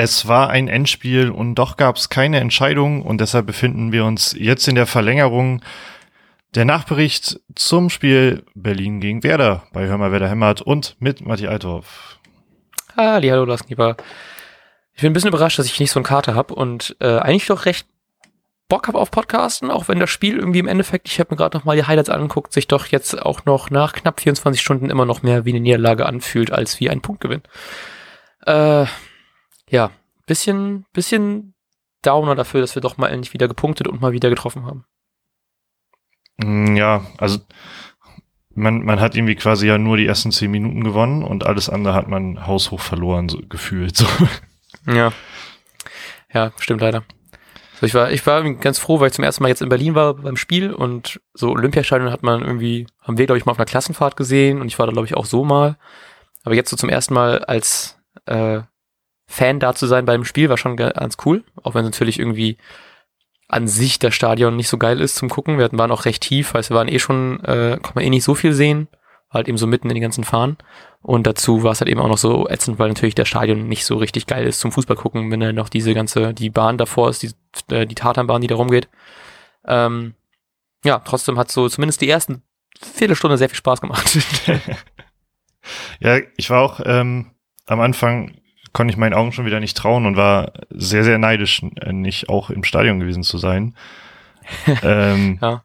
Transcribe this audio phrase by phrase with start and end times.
[0.00, 4.32] Es war ein Endspiel und doch gab es keine Entscheidung und deshalb befinden wir uns
[4.38, 5.60] jetzt in der Verlängerung.
[6.54, 12.20] Der Nachbericht zum Spiel Berlin gegen Werder bei Hörmer Werder Hämmert und mit Matti Althoff.
[12.96, 13.96] Hallo Laskeeper.
[14.94, 17.46] Ich bin ein bisschen überrascht, dass ich nicht so eine Karte habe und äh, eigentlich
[17.46, 17.88] doch recht
[18.68, 21.56] Bock habe auf Podcasten, auch wenn das Spiel irgendwie im Endeffekt, ich habe mir gerade
[21.56, 25.06] noch mal die Highlights angeguckt, sich doch jetzt auch noch nach knapp 24 Stunden immer
[25.06, 27.42] noch mehr wie eine Niederlage anfühlt als wie ein Punktgewinn.
[28.46, 28.86] Äh,
[29.70, 29.90] ja,
[30.26, 31.54] bisschen, bisschen
[32.02, 34.84] Downer dafür, dass wir doch mal endlich wieder gepunktet und mal wieder getroffen haben.
[36.38, 37.40] Mm, ja, also
[38.54, 41.94] man, man hat irgendwie quasi ja nur die ersten zehn Minuten gewonnen und alles andere
[41.94, 43.96] hat man haushoch verloren, so gefühlt.
[43.96, 44.06] So.
[44.86, 45.12] Ja.
[46.32, 47.04] Ja, stimmt leider.
[47.80, 49.94] So, ich war, ich war ganz froh, weil ich zum ersten Mal jetzt in Berlin
[49.94, 53.58] war beim Spiel und so Olympiastadion hat man irgendwie, haben wir, glaube ich, mal auf
[53.58, 55.76] einer Klassenfahrt gesehen und ich war da, glaube ich, auch so mal.
[56.44, 58.60] Aber jetzt so zum ersten Mal als äh,
[59.30, 62.56] Fan da zu sein beim Spiel war schon ganz cool, auch wenn natürlich irgendwie
[63.46, 65.58] an sich das Stadion nicht so geil ist zum Gucken.
[65.58, 68.24] Wir waren auch recht tief, heißt, wir waren eh schon, äh, konnte man eh nicht
[68.24, 68.88] so viel sehen,
[69.30, 70.56] halt eben so mitten in den ganzen Fahnen.
[71.02, 73.84] Und dazu war es halt eben auch noch so ätzend, weil natürlich das Stadion nicht
[73.84, 77.10] so richtig geil ist zum Fußball gucken, wenn da noch diese ganze, die Bahn davor
[77.10, 77.30] ist, die,
[77.70, 78.88] äh, die Tatanbahn, die da rumgeht.
[79.66, 80.14] Ähm,
[80.84, 82.42] ja, trotzdem hat so zumindest die ersten
[82.80, 84.18] Viertelstunde sehr viel Spaß gemacht.
[86.00, 87.32] ja, ich war auch ähm,
[87.66, 88.38] am Anfang
[88.78, 92.28] konnte ich meinen Augen schon wieder nicht trauen und war sehr, sehr neidisch, äh, nicht
[92.28, 93.74] auch im Stadion gewesen zu sein.
[94.84, 95.64] ähm, ja.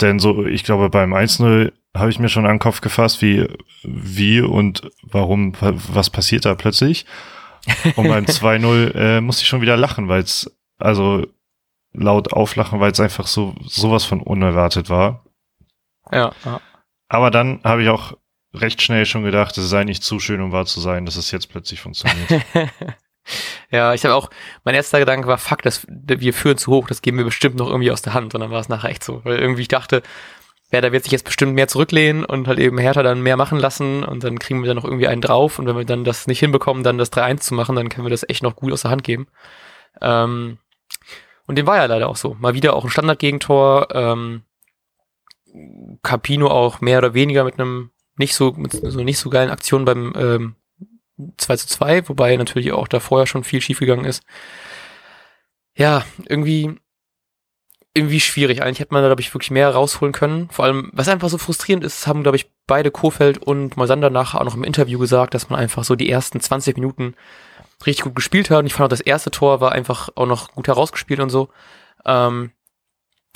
[0.00, 3.46] Denn so, ich glaube, beim 1-0 habe ich mir schon an den Kopf gefasst, wie,
[3.82, 7.04] wie und warum, was passiert da plötzlich.
[7.96, 11.26] Und beim 2-0 äh, musste ich schon wieder lachen, weil es, also
[11.92, 15.26] laut auflachen, weil es einfach so sowas von unerwartet war.
[16.10, 16.62] Ja, ja.
[17.10, 18.14] Aber dann habe ich auch
[18.52, 21.30] recht schnell schon gedacht, es sei nicht zu schön, um wahr zu sein, dass es
[21.30, 22.28] jetzt plötzlich funktioniert.
[23.70, 24.30] ja, ich habe auch,
[24.64, 27.68] mein erster Gedanke war, fuck, das, wir führen zu hoch, das geben wir bestimmt noch
[27.68, 28.34] irgendwie aus der Hand.
[28.34, 30.02] Und dann war es nachher echt so, weil irgendwie ich dachte,
[30.70, 34.04] Werder wird sich jetzt bestimmt mehr zurücklehnen und halt eben Hertha dann mehr machen lassen
[34.04, 36.38] und dann kriegen wir dann noch irgendwie einen drauf und wenn wir dann das nicht
[36.38, 38.92] hinbekommen, dann das 3-1 zu machen, dann können wir das echt noch gut aus der
[38.92, 39.26] Hand geben.
[40.00, 40.58] Ähm,
[41.46, 42.36] und dem war ja leider auch so.
[42.38, 43.88] Mal wieder auch ein Standardgegentor.
[43.92, 44.42] Ähm,
[46.02, 49.84] Capino auch mehr oder weniger mit einem nicht so, mit so nicht so geilen Aktionen
[49.84, 50.54] beim ähm,
[51.36, 54.22] 2 zu 2, wobei natürlich auch da vorher schon viel schiefgegangen ist.
[55.74, 56.76] Ja, irgendwie,
[57.94, 58.62] irgendwie schwierig.
[58.62, 60.48] Eigentlich hätte man da, glaube ich, wirklich mehr rausholen können.
[60.50, 64.40] Vor allem, was einfach so frustrierend ist, haben, glaube ich, beide Kofeld und Moisander nachher
[64.40, 67.14] auch noch im Interview gesagt, dass man einfach so die ersten 20 Minuten
[67.86, 68.60] richtig gut gespielt hat.
[68.60, 71.48] Und ich fand auch, das erste Tor war einfach auch noch gut herausgespielt und so.
[72.04, 72.52] Ähm,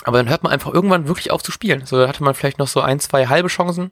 [0.05, 1.87] aber dann hört man einfach irgendwann wirklich auf zu spielen.
[1.87, 3.91] So, da hatte man vielleicht noch so ein, zwei halbe Chancen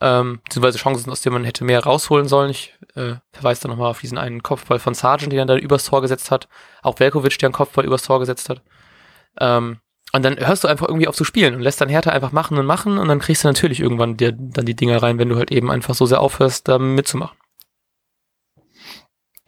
[0.00, 2.50] ähm, beziehungsweise Chancen, aus denen man hätte mehr rausholen sollen.
[2.50, 5.84] Ich äh, verweise da nochmal auf diesen einen Kopfball von Sargent, den er dann übers
[5.84, 6.48] Tor gesetzt hat.
[6.82, 8.62] Auch Velkovic, der einen Kopfball übers Tor gesetzt hat.
[9.38, 9.78] Ähm,
[10.14, 12.58] und dann hörst du einfach irgendwie auf zu spielen und lässt dann Hertha einfach machen
[12.58, 15.36] und machen und dann kriegst du natürlich irgendwann dir dann die Dinger rein, wenn du
[15.36, 17.36] halt eben einfach so sehr aufhörst, da mitzumachen.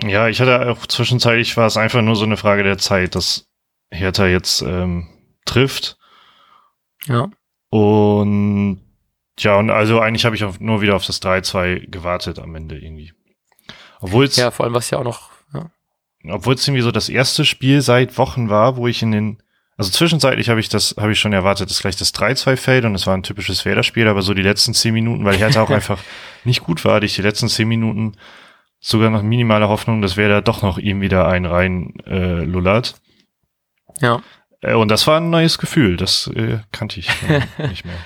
[0.03, 3.47] Ja, ich hatte auch zwischenzeitlich war es einfach nur so eine Frage der Zeit, dass
[3.91, 5.09] Hertha jetzt ähm,
[5.44, 5.99] trifft.
[7.06, 7.28] Ja.
[7.71, 8.83] Und
[9.36, 12.78] Tja, und also eigentlich habe ich auch nur wieder auf das 3-2 gewartet am Ende
[12.78, 13.12] irgendwie.
[14.00, 14.36] Obwohl es.
[14.36, 15.70] Ja, vor allem was ja auch noch, ja.
[16.28, 19.42] Obwohl es irgendwie so das erste Spiel seit Wochen war, wo ich in den,
[19.76, 22.94] also zwischenzeitlich habe ich das, habe ich schon erwartet, dass gleich das 3-2 fällt und
[22.94, 25.98] es war ein typisches Werder-Spiel, aber so die letzten zehn Minuten, weil Hertha auch einfach
[26.44, 28.16] nicht gut war, hatte ich die letzten zehn Minuten
[28.78, 32.96] sogar noch minimale Hoffnung, dass Werder doch noch ihm wieder einen rein äh, lullert.
[34.00, 34.22] Ja.
[34.60, 37.08] Äh, und das war ein neues Gefühl, das äh, kannte ich
[37.58, 37.96] nicht mehr.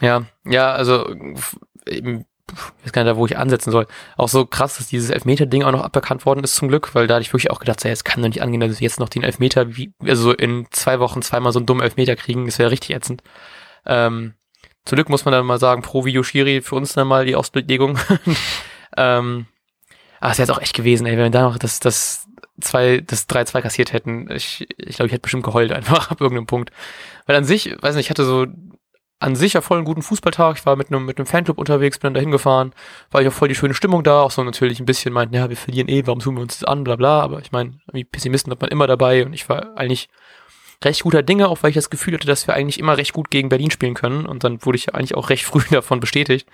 [0.00, 1.14] Ja, ja, also
[1.86, 3.86] eben, ich weiß gar nicht, wo ich ansetzen soll.
[4.16, 7.14] Auch so krass, dass dieses Elfmeter-Ding auch noch aberkannt worden ist zum Glück, weil da
[7.14, 9.08] hatte ich wirklich auch gedacht, ja, es kann doch nicht angehen, dass wir jetzt noch
[9.08, 12.70] den Elfmeter, wie, also in zwei Wochen zweimal so einen dummen Elfmeter kriegen, das wäre
[12.70, 13.22] richtig ätzend.
[13.84, 14.34] Ähm,
[14.84, 17.36] zum Glück muss man dann mal sagen, pro Video Schiri für uns dann mal die
[17.36, 17.98] Ausbildung.
[18.96, 19.46] ähm,
[20.20, 22.26] aber es wäre jetzt auch echt gewesen, ey, wenn wir da noch das, das
[22.60, 24.30] zwei, das 3-2 kassiert hätten.
[24.30, 26.70] Ich, ich glaube, ich hätte bestimmt geheult einfach ab irgendeinem Punkt.
[27.26, 28.46] Weil an sich, weiß nicht, ich hatte so
[29.20, 30.58] an sich ja voll einen guten Fußballtag.
[30.58, 32.72] Ich war mit einem mit einem Fanclub unterwegs, bin dann dahin gefahren,
[33.10, 35.48] war ich auch voll die schöne Stimmung da, auch so natürlich ein bisschen meinten, ja,
[35.48, 37.78] wir verlieren eh, warum tun wir uns das an, bla bla, aber ich meine,
[38.10, 39.24] Pessimisten hat man immer dabei.
[39.26, 40.08] Und ich war eigentlich
[40.84, 43.30] recht guter Dinge, auch weil ich das Gefühl hatte, dass wir eigentlich immer recht gut
[43.30, 44.24] gegen Berlin spielen können.
[44.24, 46.48] Und dann wurde ich eigentlich auch recht früh davon bestätigt.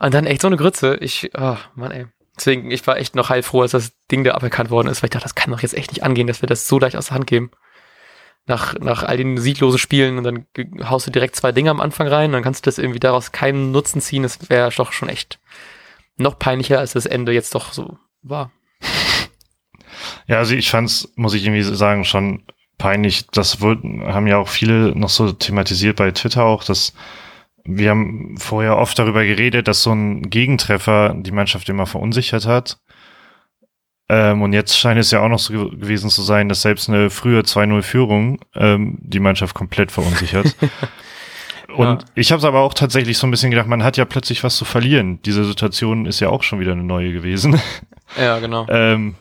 [0.00, 2.06] Und dann echt so eine Grütze, ich, oh Mann ey.
[2.36, 5.10] Deswegen, ich war echt noch heilfroh, als das Ding da aberkannt worden ist, weil ich
[5.10, 7.16] dachte, das kann doch jetzt echt nicht angehen, dass wir das so leicht aus der
[7.16, 7.50] Hand geben
[8.48, 10.46] nach, nach all den sieglosen Spielen und dann
[10.88, 13.70] haust du direkt zwei Dinge am Anfang rein, dann kannst du das irgendwie daraus keinen
[13.70, 14.22] Nutzen ziehen.
[14.22, 15.38] Das wäre doch schon echt
[16.16, 18.50] noch peinlicher, als das Ende jetzt doch so war.
[20.26, 22.44] Ja, also ich fand's, muss ich irgendwie sagen, schon
[22.76, 23.26] peinlich.
[23.28, 26.94] Das wollten, haben ja auch viele noch so thematisiert bei Twitter auch, dass
[27.64, 32.78] wir haben vorher oft darüber geredet, dass so ein Gegentreffer die Mannschaft immer verunsichert hat.
[34.08, 37.10] Ähm, und jetzt scheint es ja auch noch so gewesen zu sein, dass selbst eine
[37.10, 40.56] frühe 2-0-Führung ähm, die Mannschaft komplett verunsichert.
[41.76, 41.98] und ja.
[42.14, 44.56] ich habe es aber auch tatsächlich so ein bisschen gedacht, man hat ja plötzlich was
[44.56, 45.20] zu verlieren.
[45.22, 47.60] Diese Situation ist ja auch schon wieder eine neue gewesen.
[48.18, 48.66] Ja, genau.
[48.70, 49.16] ähm,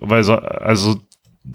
[0.00, 1.00] weil so, also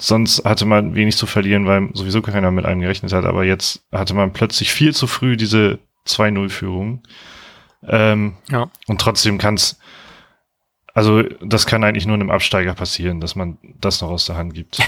[0.02, 3.26] sonst hatte man wenig zu verlieren, weil sowieso keiner mit einem gerechnet hat.
[3.26, 7.02] Aber jetzt hatte man plötzlich viel zu früh diese 2-0-Führung.
[7.88, 8.70] Ähm, ja.
[8.88, 9.80] Und trotzdem kann es,
[10.95, 14.53] also das kann eigentlich nur einem Absteiger passieren, dass man das noch aus der Hand
[14.53, 14.80] gibt.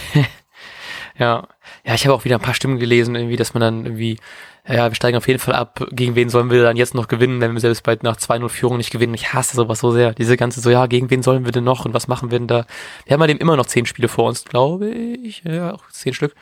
[1.19, 1.45] ja,
[1.83, 4.17] ja, ich habe auch wieder ein paar Stimmen gelesen, irgendwie, dass man dann irgendwie,
[4.65, 5.85] ja, wir steigen auf jeden Fall ab.
[5.91, 8.77] Gegen wen sollen wir dann jetzt noch gewinnen, wenn wir selbst bald nach 2-0 Führung
[8.77, 9.13] nicht gewinnen?
[9.15, 10.13] Ich hasse sowas so sehr.
[10.13, 12.47] Diese ganze so, ja, gegen wen sollen wir denn noch und was machen wir denn
[12.47, 12.65] da?
[13.05, 15.43] Wir haben halt eben immer noch zehn Spiele vor uns, glaube ich.
[15.43, 16.35] Ja, auch zehn Stück.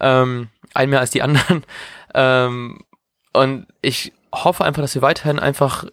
[0.00, 1.64] Ähm, ein mehr als die anderen.
[2.14, 2.78] Ähm,
[3.34, 5.84] und ich hoffe einfach, dass wir weiterhin einfach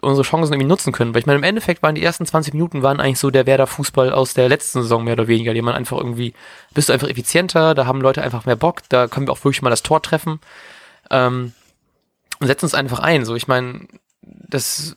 [0.00, 1.14] unsere Chancen irgendwie nutzen können.
[1.14, 4.12] Weil ich meine, im Endeffekt waren die ersten 20 Minuten waren eigentlich so der Werder-Fußball
[4.12, 5.54] aus der letzten Saison mehr oder weniger.
[5.54, 6.34] Die man einfach irgendwie,
[6.74, 9.62] bist du einfach effizienter, da haben Leute einfach mehr Bock, da können wir auch wirklich
[9.62, 10.40] mal das Tor treffen.
[11.10, 11.52] Ähm,
[12.40, 13.24] und setzen uns einfach ein.
[13.24, 13.86] So, ich meine,
[14.22, 14.96] das,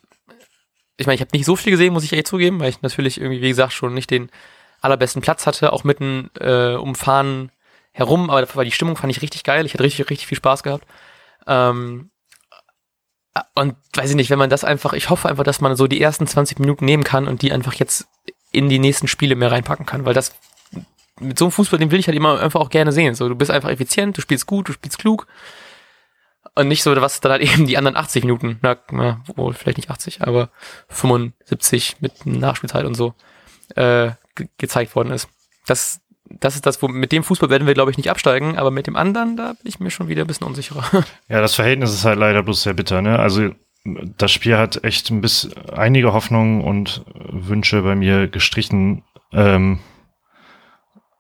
[0.97, 3.19] ich meine, ich habe nicht so viel gesehen, muss ich ehrlich zugeben, weil ich natürlich
[3.19, 4.29] irgendwie, wie gesagt, schon nicht den
[4.81, 7.51] allerbesten Platz hatte, auch mitten äh, umfahren
[7.91, 9.65] herum, aber dafür war die Stimmung fand ich richtig geil.
[9.65, 10.85] Ich hatte richtig, richtig viel Spaß gehabt.
[11.47, 12.09] Ähm,
[13.55, 16.01] und weiß ich nicht, wenn man das einfach, ich hoffe einfach, dass man so die
[16.01, 18.07] ersten 20 Minuten nehmen kann und die einfach jetzt
[18.51, 20.33] in die nächsten Spiele mehr reinpacken kann, weil das
[21.19, 23.15] mit so einem Fußball, den will ich halt immer einfach auch gerne sehen.
[23.15, 25.27] So, du bist einfach effizient, du spielst gut, du spielst klug.
[26.55, 29.77] Und nicht so, was dann halt eben die anderen 80 Minuten, na, na wohl vielleicht
[29.77, 30.49] nicht 80, aber
[30.89, 33.13] 75 mit Nachspielzeit und so
[33.75, 35.27] äh, ge gezeigt worden ist.
[35.65, 36.01] Das,
[36.39, 38.87] das ist das, wo mit dem Fußball werden wir, glaube ich, nicht absteigen, aber mit
[38.87, 40.83] dem anderen, da bin ich mir schon wieder ein bisschen unsicherer.
[41.29, 43.19] Ja, das Verhältnis ist halt leider bloß sehr bitter, ne?
[43.19, 43.51] Also
[44.17, 49.03] das Spiel hat echt ein bisschen einige Hoffnungen und Wünsche bei mir gestrichen,
[49.33, 49.79] ähm,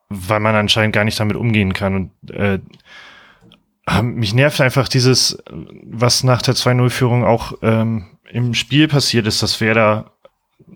[0.09, 1.95] weil man anscheinend gar nicht damit umgehen kann.
[1.95, 2.59] Und äh,
[4.01, 5.37] mich nervt einfach dieses,
[5.83, 10.13] was nach der 2-0-Führung auch ähm, im Spiel passiert ist, dass Werder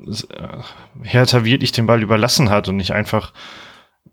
[0.05, 0.57] äh,
[1.03, 3.33] Hertha wirklich den Ball überlassen hat und nicht einfach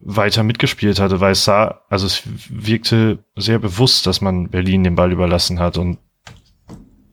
[0.04, 4.94] weiter mitgespielt hatte, weil es sah, also es wirkte sehr bewusst, dass man Berlin den
[4.94, 5.98] Ball überlassen hat und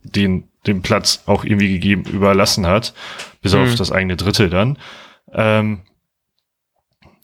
[0.04, 2.94] den, den Platz auch irgendwie gegeben, überlassen hat,
[3.42, 3.62] bis mhm.
[3.62, 4.78] auf das eigene Drittel dann.
[5.32, 5.82] Ähm,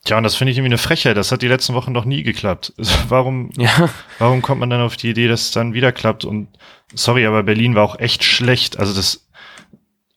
[0.06, 1.18] ja, und das finde ich irgendwie eine Frechheit.
[1.18, 2.74] Das hat die letzten Wochen noch nie geklappt.
[3.10, 3.90] warum, ja.
[4.20, 6.24] warum kommt man dann auf die Idee, dass es dann wieder klappt?
[6.24, 6.48] Und
[6.94, 8.80] sorry, aber Berlin war auch echt schlecht.
[8.80, 9.30] Also das,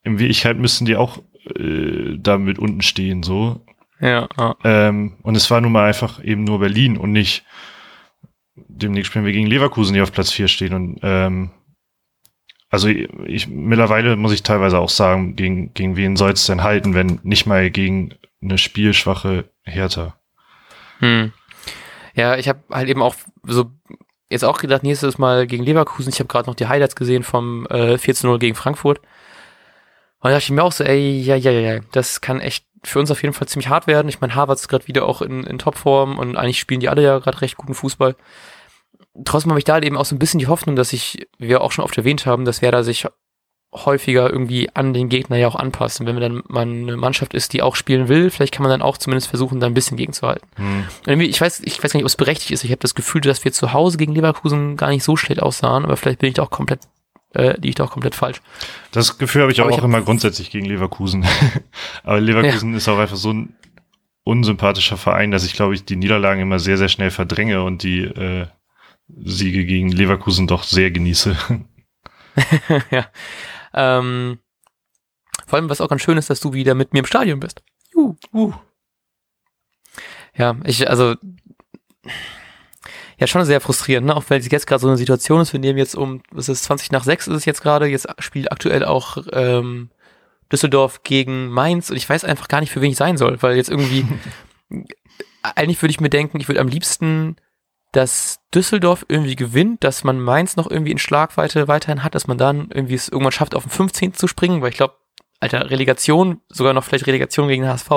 [0.05, 1.19] in Wirklichkeit müssten die auch
[1.59, 3.65] äh, damit unten stehen, so.
[4.01, 4.29] Ja.
[4.65, 7.45] Ähm, und es war nun mal einfach eben nur Berlin und nicht
[8.69, 10.75] demnächst spielen wir gegen Leverkusen, die auf Platz 4 stehen.
[10.75, 11.51] Und ähm,
[12.71, 16.95] also ich, mittlerweile muss ich teilweise auch sagen, gegen, gegen wen soll es denn halten,
[16.95, 20.17] wenn nicht mal gegen eine spielschwache Hertha.
[20.99, 21.33] Hm.
[22.15, 23.71] Ja, ich habe halt eben auch so
[24.31, 26.11] jetzt auch gedacht, nächstes Mal gegen Leverkusen.
[26.13, 29.01] Ich habe gerade noch die Highlights gesehen vom äh, 14-0 gegen Frankfurt.
[30.21, 32.99] Und da dachte ich mir auch so, ey, ja, ja, ja, das kann echt für
[32.99, 34.09] uns auf jeden Fall ziemlich hart werden.
[34.09, 37.03] Ich meine, Harvard ist gerade wieder auch in, in Topform und eigentlich spielen die alle
[37.03, 38.17] ja gerade recht guten Fußball.
[39.25, 41.49] Trotzdem habe ich da halt eben auch so ein bisschen die Hoffnung, dass ich, wie
[41.49, 43.07] wir auch schon oft erwähnt haben, dass Werder sich
[43.73, 46.01] häufiger irgendwie an den Gegner ja auch anpasst.
[46.01, 48.71] Und wenn man dann mal eine Mannschaft ist, die auch spielen will, vielleicht kann man
[48.71, 50.49] dann auch zumindest versuchen, da ein bisschen gegenzuhalten.
[50.57, 51.21] Hm.
[51.21, 52.65] Ich weiß, ich weiß gar nicht, ob es berechtigt ist.
[52.65, 55.85] Ich habe das Gefühl, dass wir zu Hause gegen Leverkusen gar nicht so schlecht aussahen,
[55.85, 56.81] aber vielleicht bin ich da auch komplett
[57.35, 58.41] äh, ich auch komplett falsch.
[58.93, 61.27] Das Gefühl habe ich aber auch, ich immer grundsätzlich gegen Leverkusen.
[62.03, 62.77] aber Leverkusen ja.
[62.77, 63.55] ist auch einfach so ein
[64.25, 68.03] unsympathischer Verein, dass ich glaube ich die Niederlagen immer sehr, sehr schnell verdränge und die
[68.03, 68.47] äh,
[69.25, 71.37] Siege gegen Leverkusen doch sehr genieße.
[72.91, 73.07] ja.
[73.75, 74.39] Ähm,
[75.47, 77.63] vor allem, was auch ganz schön ist, dass du wieder mit mir im Stadion bist.
[77.95, 78.53] Uh, uh.
[80.37, 81.17] Ja, ich, also
[83.21, 84.17] ja schon sehr frustrierend, ne?
[84.17, 86.65] auch weil es jetzt gerade so eine Situation ist, wir nehmen jetzt um, es ist
[86.65, 89.91] 20 nach 6 ist es jetzt gerade, jetzt spielt aktuell auch ähm,
[90.51, 93.57] Düsseldorf gegen Mainz und ich weiß einfach gar nicht, für wen ich sein soll, weil
[93.57, 94.07] jetzt irgendwie,
[95.43, 97.37] eigentlich würde ich mir denken, ich würde am liebsten,
[97.93, 102.39] dass Düsseldorf irgendwie gewinnt, dass man Mainz noch irgendwie in Schlagweite weiterhin hat, dass man
[102.39, 104.15] dann irgendwie es irgendwann schafft, auf den 15.
[104.15, 104.95] zu springen, weil ich glaube,
[105.41, 107.91] Alter, Relegation, sogar noch vielleicht Relegation gegen den HSV,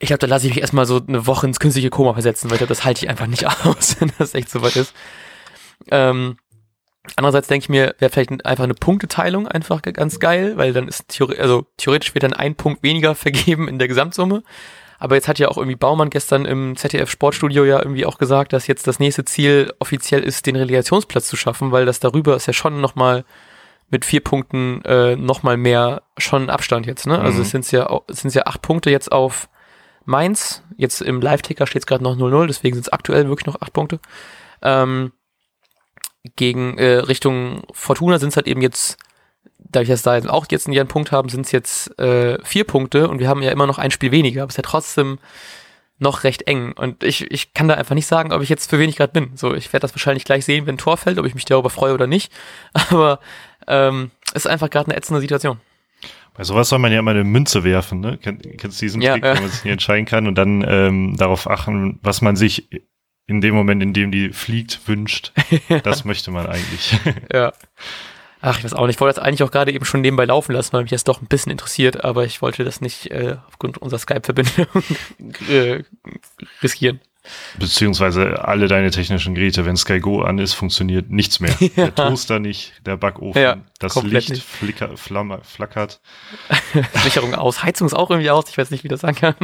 [0.00, 2.54] ich glaube, da lasse ich mich erstmal so eine Woche ins künstliche Koma versetzen, weil
[2.54, 4.94] ich glaube, das halte ich einfach nicht aus, wenn das echt so weit ist.
[5.90, 6.38] Ähm,
[7.16, 11.08] andererseits denke ich mir, wäre vielleicht einfach eine Punkteteilung einfach ganz geil, weil dann ist
[11.08, 14.42] theoretisch, also theoretisch wird dann ein Punkt weniger vergeben in der Gesamtsumme.
[14.98, 18.52] Aber jetzt hat ja auch irgendwie Baumann gestern im ZDF Sportstudio ja irgendwie auch gesagt,
[18.52, 22.46] dass jetzt das nächste Ziel offiziell ist, den Relegationsplatz zu schaffen, weil das darüber ist
[22.46, 23.24] ja schon nochmal
[23.90, 27.06] mit vier Punkten äh, nochmal mehr schon Abstand jetzt.
[27.06, 27.18] Ne?
[27.18, 27.42] Also mhm.
[27.42, 29.48] es sind ja, es sind ja acht Punkte jetzt auf
[30.04, 30.62] Mainz.
[30.76, 33.72] Jetzt im Live-Ticker steht es gerade noch 0-0, deswegen sind es aktuell wirklich noch acht
[33.72, 34.00] Punkte.
[34.62, 35.12] Ähm,
[36.36, 38.98] gegen äh, Richtung Fortuna sind es halt eben jetzt
[39.72, 43.08] da ich das da auch jetzt einen Punkt haben, sind es jetzt äh, vier Punkte
[43.08, 45.18] und wir haben ja immer noch ein Spiel weniger, aber es ist ja trotzdem
[45.98, 46.72] noch recht eng.
[46.72, 49.36] Und ich, ich kann da einfach nicht sagen, ob ich jetzt für wenig gerade bin.
[49.36, 51.70] So, ich werde das wahrscheinlich gleich sehen, wenn ein Tor fällt, ob ich mich darüber
[51.70, 52.32] freue oder nicht.
[52.72, 53.20] Aber
[53.68, 55.60] ähm, ist einfach gerade eine ätzende Situation.
[56.40, 58.16] Bei sowas soll man ja immer eine Münze werfen, ne?
[58.16, 59.36] Kenn, kennst du diesen ja, Trick, ja.
[59.36, 62.66] wo man sich nicht entscheiden kann und dann ähm, darauf achten, was man sich
[63.26, 65.32] in dem Moment, in dem die fliegt, wünscht.
[65.82, 66.98] Das möchte man eigentlich.
[67.30, 67.52] ja.
[68.40, 68.96] Ach, ich weiß auch nicht.
[68.96, 71.20] Ich wollte das eigentlich auch gerade eben schon nebenbei laufen lassen, weil mich das doch
[71.20, 74.66] ein bisschen interessiert, aber ich wollte das nicht äh, aufgrund unserer Skype-Verbindung
[75.50, 75.82] äh,
[76.62, 77.00] riskieren.
[77.58, 81.54] Beziehungsweise alle deine technischen Geräte, wenn Sky Go an ist, funktioniert nichts mehr.
[81.60, 81.84] Ja.
[81.86, 86.00] Der Toaster nicht, der Backofen, ja, das Licht flicker, flammer, flackert.
[87.04, 89.34] Sicherung aus, Heizung ist auch irgendwie aus, ich weiß nicht, wie das sagen kann.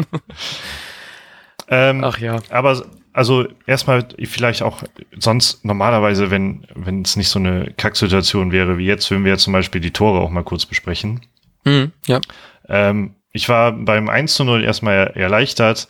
[1.69, 2.41] Ähm, Ach ja.
[2.51, 4.83] Aber also erstmal vielleicht auch
[5.17, 9.39] sonst normalerweise, wenn wenn es nicht so eine Kacksituation wäre wie jetzt, würden wir ja
[9.39, 11.21] zum Beispiel die Tore auch mal kurz besprechen.
[11.65, 12.21] Mhm, ja.
[12.69, 15.89] Ähm, ich war beim 1 zu 0 erstmal erleichtert,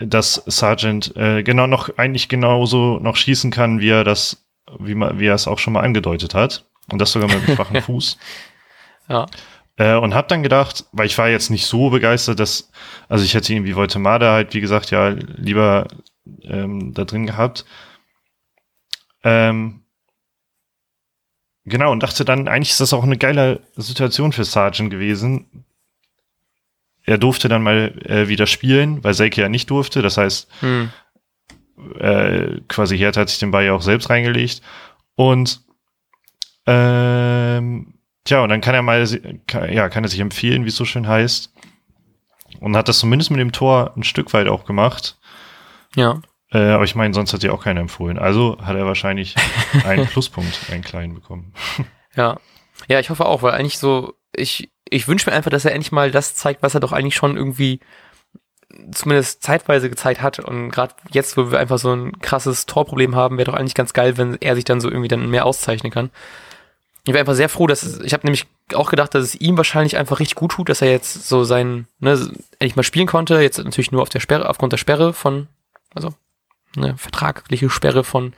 [0.00, 4.44] dass Sargent äh, genau noch eigentlich genauso noch schießen kann, wie er das,
[4.78, 6.64] wie man, wie er es auch schon mal angedeutet hat.
[6.90, 8.18] Und das sogar mit einem schwachen Fuß.
[9.08, 9.26] Ja.
[9.76, 12.70] Äh, und hab dann gedacht, weil ich war jetzt nicht so begeistert, dass,
[13.08, 15.88] also ich hätte irgendwie Voltemade halt, wie gesagt, ja, lieber
[16.42, 17.64] ähm, da drin gehabt.
[19.22, 19.82] Ähm,
[21.64, 25.64] genau, und dachte dann, eigentlich ist das auch eine geile Situation für Sargent gewesen.
[27.04, 30.02] Er durfte dann mal äh, wieder spielen, weil Selke ja nicht durfte.
[30.02, 30.90] Das heißt, hm.
[31.98, 34.62] äh, quasi Hertha hat sich den Ball ja auch selbst reingelegt.
[35.16, 35.62] Und
[36.66, 39.06] ähm, Tja, und dann kann er mal,
[39.46, 41.52] kann, ja, kann er sich empfehlen, wie es so schön heißt.
[42.60, 45.18] Und hat das zumindest mit dem Tor ein Stück weit auch gemacht.
[45.96, 46.20] Ja.
[46.52, 48.18] Äh, aber ich meine, sonst hat dir auch keiner empfohlen.
[48.18, 49.34] Also hat er wahrscheinlich
[49.84, 51.54] einen Pluspunkt, einen kleinen bekommen.
[52.14, 52.38] Ja.
[52.88, 55.92] Ja, ich hoffe auch, weil eigentlich so, ich, ich wünsche mir einfach, dass er endlich
[55.92, 57.80] mal das zeigt, was er doch eigentlich schon irgendwie
[58.92, 60.38] zumindest zeitweise gezeigt hat.
[60.38, 63.92] Und gerade jetzt, wo wir einfach so ein krasses Torproblem haben, wäre doch eigentlich ganz
[63.92, 66.10] geil, wenn er sich dann so irgendwie dann mehr auszeichnen kann.
[67.04, 69.96] Ich wäre einfach sehr froh, dass ich habe nämlich auch gedacht, dass es ihm wahrscheinlich
[69.96, 72.12] einfach richtig gut tut, dass er jetzt so sein, ne,
[72.58, 73.40] endlich mal spielen konnte.
[73.40, 75.48] Jetzt natürlich nur auf der Sperre, aufgrund der Sperre von,
[75.94, 76.12] also
[76.76, 78.34] eine vertragliche Sperre von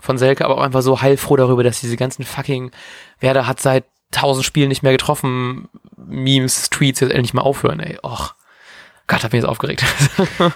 [0.00, 2.70] von Selke, aber auch einfach so heilfroh darüber, dass diese ganzen fucking
[3.18, 7.98] Werder hat seit tausend Spielen nicht mehr getroffen, Memes, Tweets jetzt endlich mal aufhören, ey.
[8.02, 8.34] Och,
[9.06, 9.84] Gott, hab mich jetzt aufgeregt.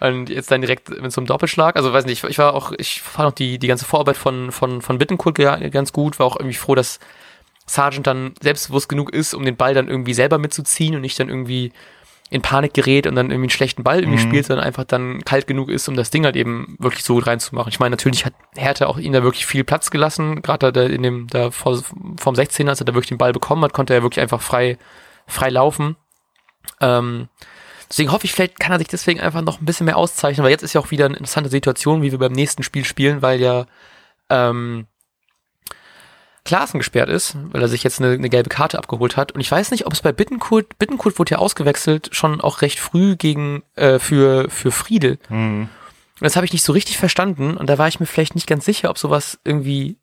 [0.00, 1.76] Und jetzt dann direkt mit so einem Doppelschlag.
[1.76, 4.82] Also weiß nicht, ich, war auch, ich fand auch die, die ganze Vorarbeit von, von,
[4.82, 6.98] von Bittenkurt ganz gut, war auch irgendwie froh, dass
[7.66, 11.28] Sargent dann selbstbewusst genug ist, um den Ball dann irgendwie selber mitzuziehen und nicht dann
[11.28, 11.72] irgendwie
[12.32, 14.28] in Panik gerät und dann irgendwie einen schlechten Ball irgendwie mhm.
[14.28, 17.26] spielt, sondern einfach dann kalt genug ist, um das Ding halt eben wirklich so gut
[17.26, 17.70] reinzumachen.
[17.70, 21.02] Ich meine, natürlich hat Hertha auch ihn da wirklich viel Platz gelassen, gerade da in
[21.02, 21.82] dem, da vor,
[22.18, 24.78] vom 16, als er da wirklich den Ball bekommen hat, konnte er wirklich einfach frei,
[25.26, 25.96] frei laufen.
[26.80, 27.28] Ähm,
[27.92, 30.50] Deswegen hoffe ich, vielleicht kann er sich deswegen einfach noch ein bisschen mehr auszeichnen, weil
[30.50, 33.38] jetzt ist ja auch wieder eine interessante Situation, wie wir beim nächsten Spiel spielen, weil
[33.38, 33.66] ja
[34.30, 34.86] ähm,
[36.44, 39.32] Klaassen gesperrt ist, weil er sich jetzt eine, eine gelbe Karte abgeholt hat.
[39.32, 42.80] Und ich weiß nicht, ob es bei Bittenkurt, Bittenkurt wurde ja ausgewechselt, schon auch recht
[42.80, 45.18] früh gegen äh, für, für Friedel.
[45.28, 45.68] Mhm.
[46.20, 47.56] Und das habe ich nicht so richtig verstanden.
[47.56, 49.98] Und da war ich mir vielleicht nicht ganz sicher, ob sowas irgendwie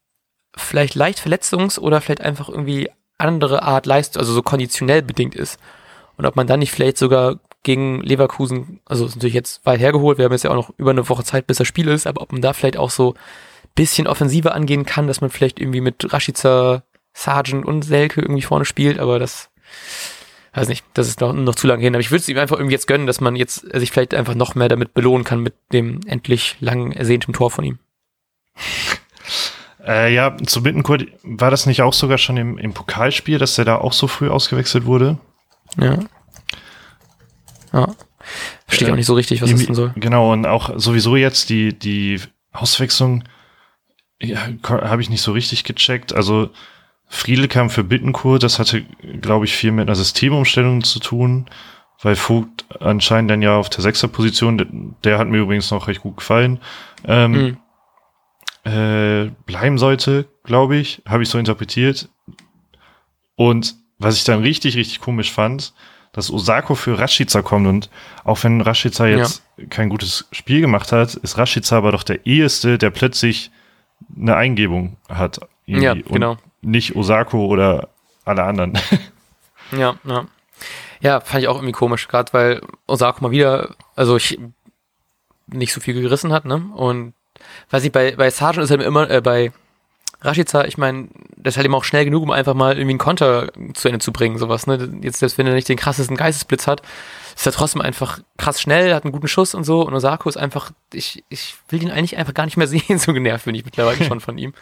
[0.55, 5.59] vielleicht leicht verletzungs- oder vielleicht einfach irgendwie andere Art Leistung, also so konditionell bedingt ist.
[6.17, 10.17] Und ob man dann nicht vielleicht sogar gegen Leverkusen, also ist natürlich jetzt weit hergeholt,
[10.17, 12.21] wir haben jetzt ja auch noch über eine Woche Zeit, bis das Spiel ist, aber
[12.21, 13.15] ob man da vielleicht auch so
[13.75, 16.83] bisschen offensiver angehen kann, dass man vielleicht irgendwie mit Rashica,
[17.13, 19.49] Sargent und Selke irgendwie vorne spielt, aber das
[20.53, 21.93] weiß nicht, das ist noch, noch zu lange hin.
[21.95, 24.35] Aber ich würde es ihm einfach irgendwie jetzt gönnen, dass man jetzt sich vielleicht einfach
[24.35, 27.79] noch mehr damit belohnen kann mit dem endlich lang ersehnten Tor von ihm.
[29.87, 33.63] Äh, ja, zu Bittenkurt war das nicht auch sogar schon im, im Pokalspiel, dass der
[33.63, 35.17] da auch so früh ausgewechselt wurde?
[35.79, 35.99] Ja.
[37.71, 37.87] Ja.
[38.67, 39.93] Verstehe ich auch nicht so richtig, was das denn soll.
[39.95, 42.19] Genau, und auch sowieso jetzt die, die
[42.51, 43.23] Auswechslung
[44.21, 46.13] ja, habe ich nicht so richtig gecheckt.
[46.13, 46.49] Also
[47.07, 48.83] Friedel kam für Bittenkurt, das hatte,
[49.21, 51.49] glaube ich, viel mit einer Systemumstellung zu tun,
[52.01, 54.67] weil Vogt anscheinend dann ja auf der Sechser-Position, der,
[55.03, 56.59] der, hat mir übrigens noch recht gut gefallen,
[57.05, 57.57] ähm,
[58.63, 58.71] mhm.
[58.71, 62.09] äh, bleiben sollte, glaube ich, habe ich so interpretiert.
[63.35, 65.73] Und was ich dann richtig, richtig komisch fand,
[66.11, 67.89] dass Osako für Rashica kommt und
[68.23, 69.65] auch wenn Rashica jetzt ja.
[69.67, 73.51] kein gutes Spiel gemacht hat, ist Rashica aber doch der eheste, der plötzlich
[74.15, 75.39] eine Eingebung hat.
[75.65, 76.37] Ja, genau.
[76.61, 77.89] nicht Osako oder
[78.25, 78.73] alle anderen.
[79.71, 80.25] Ja, ja.
[80.99, 84.39] Ja, fand ich auch irgendwie komisch, gerade weil Osako mal wieder, also ich
[85.45, 86.71] nicht so viel gerissen hat, ne?
[86.75, 87.13] Und
[87.69, 89.51] weiß ich, bei, bei Sargent ist halt immer, äh, bei
[90.21, 92.99] Rashica, ich meine, das ist halt eben auch schnell genug, um einfach mal irgendwie einen
[92.99, 94.99] Konter zu Ende zu bringen, sowas, ne?
[95.01, 96.81] Jetzt, selbst wenn er nicht den krassesten Geistesblitz hat,
[97.39, 99.81] ist er trotzdem einfach krass schnell, hat einen guten Schuss und so.
[99.87, 103.13] Und Osako ist einfach, ich, ich will ihn eigentlich einfach gar nicht mehr sehen, so
[103.13, 104.53] genervt bin ich mittlerweile schon von ihm.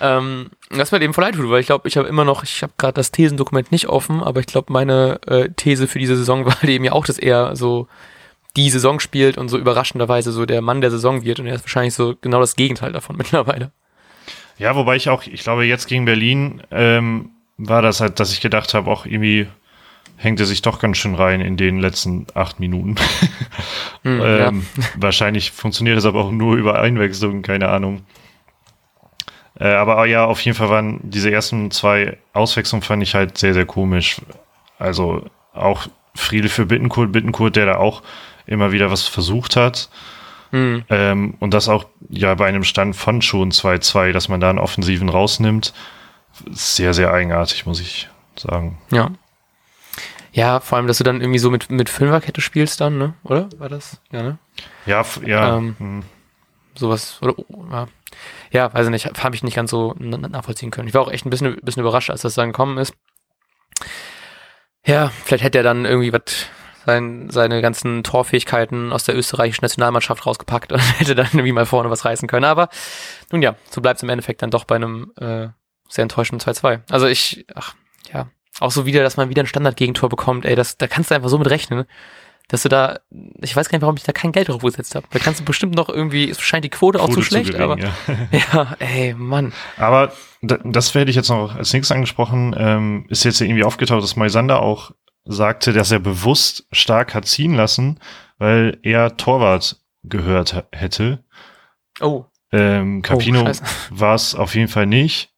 [0.00, 2.62] Ähm, mir halt eben voll leid tut, weil ich glaube, ich habe immer noch, ich
[2.62, 6.46] habe gerade das Thesendokument nicht offen, aber ich glaube, meine äh, These für diese Saison
[6.46, 7.86] war eben ja auch, dass er so
[8.56, 11.64] die Saison spielt und so überraschenderweise so der Mann der Saison wird und er ist
[11.64, 13.72] wahrscheinlich so genau das Gegenteil davon mittlerweile.
[14.56, 18.40] Ja, wobei ich auch, ich glaube, jetzt gegen Berlin ähm, war das halt, dass ich
[18.40, 19.48] gedacht habe, auch irgendwie
[20.20, 22.90] hängt er sich doch ganz schön rein in den letzten acht Minuten.
[24.02, 24.22] mm, ähm,
[24.76, 24.84] ja.
[24.96, 28.02] Wahrscheinlich funktioniert das aber auch nur über Einwechslung, keine Ahnung.
[29.58, 33.54] Äh, aber ja, auf jeden Fall waren diese ersten zwei Auswechslungen fand ich halt sehr,
[33.54, 34.20] sehr komisch.
[34.78, 35.24] Also
[35.54, 38.02] auch Friede für Bittenkurt, Bittenkurt, der da auch
[38.46, 39.88] immer wieder was versucht hat.
[40.52, 40.84] Mhm.
[40.90, 44.58] Ähm, und das auch ja bei einem Stand von schon 2-2, dass man da einen
[44.58, 45.72] Offensiven rausnimmt.
[46.50, 48.78] Sehr, sehr eigenartig, muss ich sagen.
[48.90, 49.10] Ja.
[50.32, 53.14] Ja, vor allem, dass du dann irgendwie so mit, mit Fünferkette spielst dann, ne?
[53.24, 53.48] Oder?
[53.58, 54.00] War das?
[54.12, 54.38] Ja, ne?
[54.86, 55.56] Ja, ja.
[55.56, 56.02] Ähm, hm.
[56.74, 57.34] Sowas, oder,
[57.70, 57.88] ja.
[58.52, 60.88] ja, weiß ich nicht, habe ich nicht ganz so nachvollziehen können.
[60.88, 62.94] Ich war auch echt ein bisschen, bisschen überrascht, als das dann gekommen ist.
[64.86, 66.22] Ja, vielleicht hätte er dann irgendwie was
[66.86, 71.90] sein, seine ganzen Torfähigkeiten aus der österreichischen Nationalmannschaft rausgepackt und hätte dann irgendwie mal vorne
[71.90, 72.44] was reißen können.
[72.44, 72.68] Aber
[73.30, 75.48] nun ja, so bleibt es im Endeffekt dann doch bei einem äh,
[75.88, 76.80] sehr enttäuschenden 2-2.
[76.90, 77.74] Also ich, ach,
[78.12, 78.28] ja,
[78.60, 81.28] auch so wieder, dass man wieder ein Standardgegentor bekommt, ey, das, da kannst du einfach
[81.28, 81.84] so mit rechnen,
[82.48, 83.00] dass du da,
[83.40, 85.06] ich weiß gar nicht, warum ich da kein Geld drauf gesetzt habe.
[85.10, 87.52] Da kannst du bestimmt noch irgendwie, es scheint die Quote, Quote auch zu schlecht, zu
[87.52, 87.92] gering, aber ja.
[88.52, 89.52] ja, ey, Mann.
[89.76, 94.16] Aber das werde ich jetzt noch als nächstes angesprochen, ähm, ist jetzt irgendwie aufgetaucht, dass
[94.16, 94.90] Moisander auch
[95.24, 98.00] sagte, dass er bewusst stark hat ziehen lassen,
[98.38, 101.22] weil er Torwart gehört hätte.
[102.00, 102.24] Oh.
[102.52, 103.52] Ähm, Capino oh,
[103.90, 105.30] war es auf jeden Fall nicht.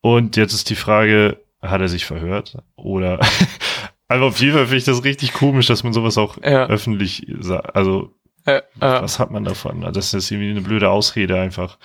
[0.00, 2.56] Und jetzt ist die Frage, hat er sich verhört?
[2.76, 3.20] Oder
[4.08, 6.66] also auf jeden Fall finde ich das richtig komisch, dass man sowas auch ja.
[6.66, 7.74] öffentlich sagt.
[7.74, 8.14] Also,
[8.46, 8.62] äh, äh.
[8.80, 9.80] was hat man davon?
[9.92, 11.78] Das ist irgendwie eine blöde Ausrede einfach.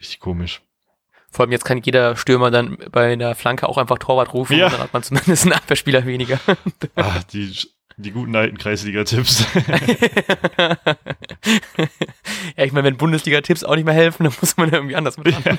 [0.00, 0.62] Richtig komisch.
[1.30, 4.66] Vor allem jetzt kann jeder Stürmer dann bei einer Flanke auch einfach Torwart rufen ja.
[4.66, 6.40] und dann hat man zumindest einen Abwehrspieler weniger.
[6.96, 7.54] Ah, die,
[7.96, 9.46] die guten alten Kreisliga-Tipps.
[12.56, 15.28] ja, ich meine, wenn Bundesliga-Tipps auch nicht mehr helfen, dann muss man irgendwie anders mit
[15.44, 15.56] ja.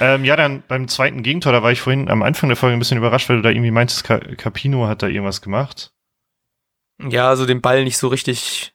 [0.00, 2.78] Ähm, ja, dann beim zweiten Gegentor, da war ich vorhin am Anfang der Folge ein
[2.78, 5.92] bisschen überrascht, weil du da irgendwie meintest, Capino hat da irgendwas gemacht.
[7.00, 8.72] Ja, also den Ball nicht so richtig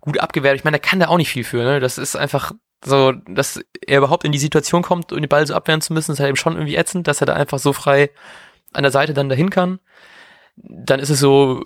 [0.00, 0.56] gut abgewehrt.
[0.56, 1.80] Ich meine, da kann der auch nicht viel für, ne?
[1.80, 2.52] Das ist einfach
[2.84, 6.12] so, dass er überhaupt in die Situation kommt, um den Ball so abwehren zu müssen,
[6.12, 8.10] ist halt eben schon irgendwie ätzend, dass er da einfach so frei
[8.72, 9.80] an der Seite dann dahin kann.
[10.56, 11.64] Dann ist es so,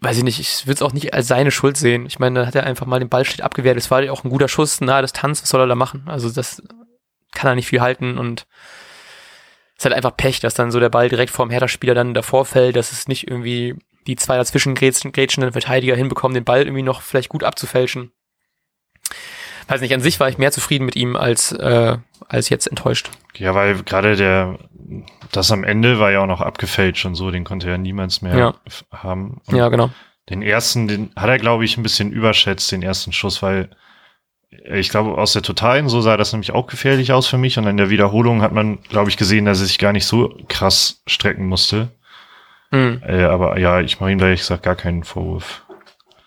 [0.00, 2.06] weiß ich nicht, ich würde es auch nicht als seine Schuld sehen.
[2.06, 3.76] Ich meine, dann hat er einfach mal den Ball steht abgewehrt.
[3.76, 6.04] Es war ja auch ein guter Schuss, nahe Distanz, was soll er da machen?
[6.06, 6.62] Also das
[7.32, 8.46] kann er nicht viel halten und
[9.76, 12.44] es ist halt einfach Pech, dass dann so der Ball direkt vorm Hertha-Spieler dann davor
[12.44, 17.02] fällt, dass es nicht irgendwie die zwei dazwischen grätschenden Verteidiger hinbekommen, den Ball irgendwie noch
[17.02, 18.12] vielleicht gut abzufälschen
[19.68, 23.10] weiß nicht, an sich war ich mehr zufrieden mit ihm als, äh, als jetzt enttäuscht.
[23.36, 24.58] Ja, weil gerade der,
[25.30, 28.36] das am Ende war ja auch noch abgefälscht und so, den konnte ja niemals mehr
[28.36, 28.54] ja.
[28.90, 29.40] haben.
[29.46, 29.90] Und ja, genau.
[30.30, 33.70] Den ersten, den hat er, glaube ich, ein bisschen überschätzt, den ersten Schuss, weil
[34.64, 37.58] ich glaube, aus der Totalen, so sah das nämlich auch gefährlich aus für mich.
[37.58, 40.36] Und in der Wiederholung hat man, glaube ich, gesehen, dass er sich gar nicht so
[40.48, 41.88] krass strecken musste.
[42.70, 43.02] Mhm.
[43.06, 45.64] Äh, aber ja, ich mache ihm da ehrlich gesagt gar keinen Vorwurf.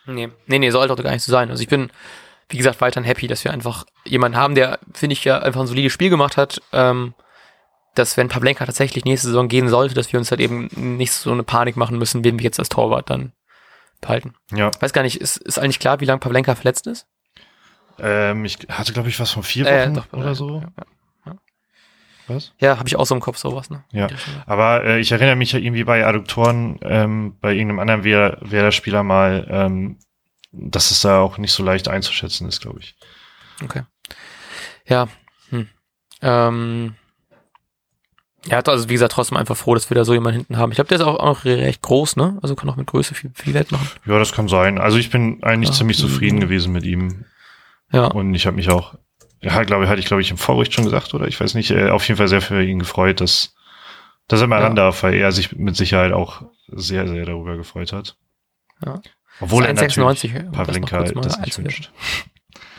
[0.05, 1.49] Nee, nee, nee, sollte doch gar nicht so sein.
[1.49, 1.91] Also ich bin,
[2.49, 5.67] wie gesagt, weiterhin happy, dass wir einfach jemanden haben, der, finde ich, ja einfach ein
[5.67, 6.61] solides Spiel gemacht hat.
[6.73, 7.13] Ähm,
[7.95, 11.31] dass wenn Pavlenka tatsächlich nächste Saison gehen sollte, dass wir uns halt eben nicht so
[11.31, 13.33] eine Panik machen müssen, wen wir jetzt als Torwart dann
[13.99, 14.33] behalten.
[14.51, 14.71] Ja.
[14.79, 17.05] Weiß gar nicht, ist, ist eigentlich klar, wie lange Pavlenka verletzt ist?
[18.01, 20.63] Ähm, ich hatte, glaube ich, was von vier Wochen doch, oder so.
[22.27, 22.53] Was?
[22.59, 23.83] Ja, habe ich auch so im Kopf sowas, ne?
[23.91, 24.07] Ja,
[24.45, 29.47] aber äh, ich erinnere mich ja irgendwie bei Adduktoren, ähm, bei irgendeinem anderen Werder-Spieler mal,
[29.49, 29.97] ähm,
[30.51, 32.95] dass es da auch nicht so leicht einzuschätzen ist, glaube ich.
[33.63, 33.83] Okay.
[34.85, 35.07] Ja.
[35.49, 35.67] Hm.
[36.21, 36.95] Ähm,
[38.45, 40.71] ja, also wie gesagt, trotzdem einfach froh, dass wir da so jemanden hinten haben.
[40.71, 42.39] Ich glaube, der ist auch, auch noch recht groß, ne?
[42.41, 43.87] Also kann auch mit Größe viel, viel Wert machen.
[44.05, 44.79] Ja, das kann sein.
[44.79, 46.45] Also ich bin eigentlich ja, ziemlich zufrieden ja.
[46.45, 47.25] gewesen mit ihm.
[47.91, 48.05] Ja.
[48.07, 48.95] Und ich habe mich auch,
[49.41, 51.27] ja, glaube ich, hatte ich, glaube ich, im Vorbericht schon gesagt, oder?
[51.27, 53.55] Ich weiß nicht, äh, auf jeden Fall sehr für ihn gefreut, dass
[54.31, 54.67] dass er mal ja.
[54.67, 58.15] ran darf, weil er sich mit Sicherheit auch sehr, sehr darüber gefreut hat.
[58.85, 59.01] Ja.
[59.41, 59.95] Obwohl er natürlich
[60.51, 61.91] Pavlenka das, das nicht wünscht.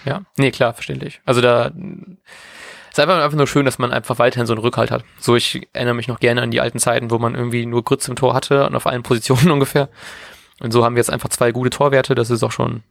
[0.04, 1.20] Ja, nee, klar, verständlich.
[1.24, 5.04] Also da ist einfach, einfach nur schön, dass man einfach weiterhin so einen Rückhalt hat.
[5.20, 8.08] So, ich erinnere mich noch gerne an die alten Zeiten, wo man irgendwie nur Grütz
[8.08, 9.90] im Tor hatte und auf allen Positionen ungefähr.
[10.58, 12.82] Und so haben wir jetzt einfach zwei gute Torwerte, das ist auch schon,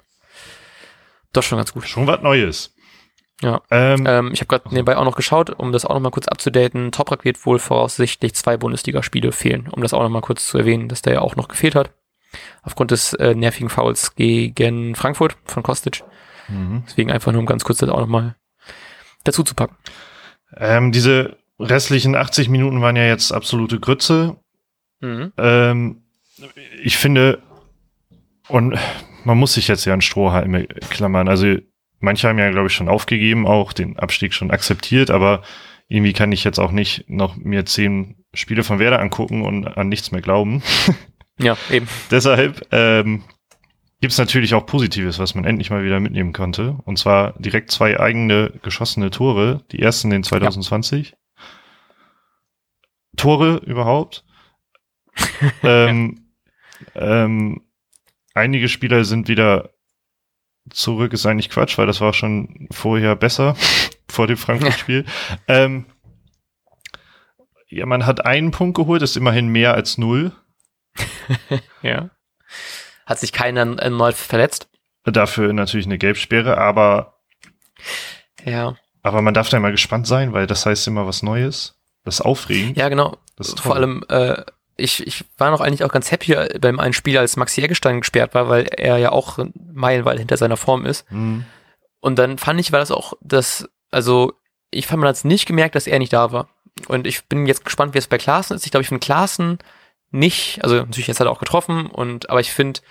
[1.34, 1.88] doch schon ganz gut.
[1.88, 2.74] Schon was Neues.
[3.42, 3.62] Ja.
[3.72, 6.28] Ähm, ähm, ich habe gerade nebenbei auch noch geschaut, um das auch noch mal kurz
[6.28, 6.92] abzudaten.
[6.92, 10.90] Toprak wird wohl voraussichtlich zwei Bundesligaspiele fehlen, um das auch noch mal kurz zu erwähnen,
[10.90, 11.92] dass der ja auch noch gefehlt hat.
[12.62, 16.04] Aufgrund des äh, nervigen Fouls gegen Frankfurt von Kostic.
[16.48, 16.84] Mhm.
[16.88, 18.36] Deswegen einfach nur, um ganz kurz das auch noch mal
[19.24, 19.76] dazu zu packen.
[20.56, 24.38] Ähm, diese restlichen 80 Minuten waren ja jetzt absolute Grütze.
[25.00, 25.34] Mhm.
[25.38, 26.04] Ähm,
[26.84, 27.42] ich finde,
[28.48, 28.78] und
[29.24, 31.28] man muss sich jetzt ja an Strohhalme klammern.
[31.28, 31.58] Also
[32.00, 35.44] manche haben ja, glaube ich, schon aufgegeben, auch den Abstieg schon akzeptiert, aber
[35.88, 39.90] irgendwie kann ich jetzt auch nicht noch mir zehn Spiele von Werder angucken und an
[39.90, 40.62] nichts mehr glauben.
[41.40, 41.88] Ja, eben.
[42.12, 43.24] Deshalb ähm,
[44.00, 46.78] gibt es natürlich auch Positives, was man endlich mal wieder mitnehmen konnte.
[46.86, 51.12] Und zwar direkt zwei eigene geschossene Tore, die ersten in 2020.
[51.12, 51.18] Ja.
[53.18, 54.24] Tore überhaupt.
[55.64, 56.32] ähm,
[56.96, 57.62] ähm,
[58.34, 59.72] einige Spieler sind wieder
[60.70, 63.56] zurück, ist eigentlich Quatsch, weil das war schon vorher besser,
[64.10, 65.06] vor dem Frankfurt-Spiel.
[65.48, 65.86] ähm,
[67.68, 70.34] ja, man hat einen Punkt geholt, ist immerhin mehr als null.
[71.82, 72.10] ja.
[73.06, 74.70] Hat sich keiner erneut verletzt?
[75.06, 77.22] Dafür natürlich eine Gelbsperre, aber
[78.46, 78.76] ja.
[79.04, 81.80] Aber man darf da immer gespannt sein, weil das heißt immer was Neues.
[82.04, 82.78] Das ist aufregend.
[82.78, 83.18] Ja, genau.
[83.42, 84.44] Vor allem, äh,
[84.82, 88.34] ich, ich war noch eigentlich auch ganz happy beim einen Spiel, als Maxi Eggestein gesperrt
[88.34, 89.40] war, weil er ja auch
[89.74, 91.10] meilenweit hinter seiner Form ist.
[91.12, 91.46] Mhm.
[92.00, 94.34] Und dann fand ich, war das auch das, also
[94.72, 96.50] ich fand, man hat es nicht gemerkt, dass er nicht da war.
[96.88, 98.66] Und ich bin jetzt gespannt, wie es bei Klaassen ist.
[98.66, 99.60] Ich glaube, ich finde Klaassen
[100.10, 102.82] nicht, also natürlich jetzt hat er auch getroffen und, aber ich finde,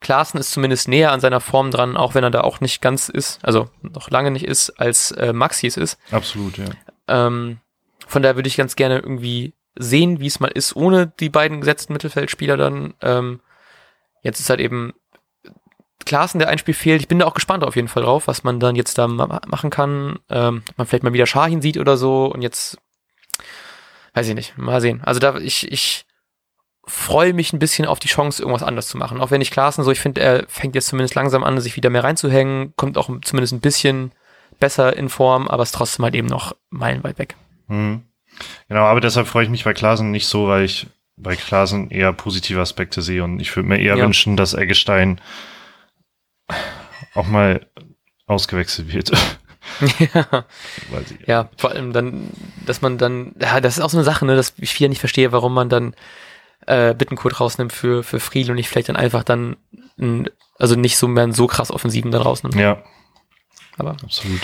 [0.00, 3.08] Klaassen ist zumindest näher an seiner Form dran, auch wenn er da auch nicht ganz
[3.08, 5.98] ist, also noch lange nicht ist, als äh, Maxi es ist.
[6.10, 6.64] Absolut, ja.
[7.06, 7.58] Ähm,
[8.06, 11.60] von daher würde ich ganz gerne irgendwie sehen, wie es mal ist, ohne die beiden
[11.60, 12.94] gesetzten Mittelfeldspieler dann.
[13.00, 13.40] Ähm,
[14.22, 14.92] jetzt ist halt eben
[16.04, 17.00] Klaassen, der ein Spiel fehlt.
[17.00, 19.40] Ich bin da auch gespannt auf jeden Fall drauf, was man dann jetzt da ma
[19.46, 20.18] machen kann.
[20.28, 22.78] Ähm, man vielleicht mal wieder Schahin sieht oder so und jetzt
[24.14, 25.02] weiß ich nicht, mal sehen.
[25.04, 26.06] Also da ich ich
[26.84, 29.20] freue mich ein bisschen auf die Chance, irgendwas anders zu machen.
[29.20, 31.90] Auch wenn ich Klaassen so, ich finde, er fängt jetzt zumindest langsam an, sich wieder
[31.90, 34.12] mehr reinzuhängen, kommt auch zumindest ein bisschen
[34.58, 37.36] besser in Form, aber ist trotzdem halt eben noch meilenweit weg.
[37.68, 38.02] Mhm.
[38.68, 42.12] Genau, aber deshalb freue ich mich bei Klaasen nicht so, weil ich bei Klaasen eher
[42.12, 44.04] positive Aspekte sehe und ich würde mir eher ja.
[44.04, 45.20] wünschen, dass Eggestein
[47.14, 47.66] auch mal
[48.26, 49.12] ausgewechselt wird.
[50.14, 50.44] ja.
[51.26, 52.30] ja, vor allem dann,
[52.64, 55.00] dass man dann, ja, das ist auch so eine Sache, ne, dass ich viel nicht
[55.00, 55.94] verstehe, warum man dann
[56.66, 59.56] äh, Bittencode rausnimmt für, für Friedel und nicht vielleicht dann einfach dann,
[60.58, 62.54] also nicht so mehr so krass Offensiven dann rausnimmt.
[62.54, 62.82] Ja.
[63.76, 63.96] Aber.
[64.02, 64.40] Absolut.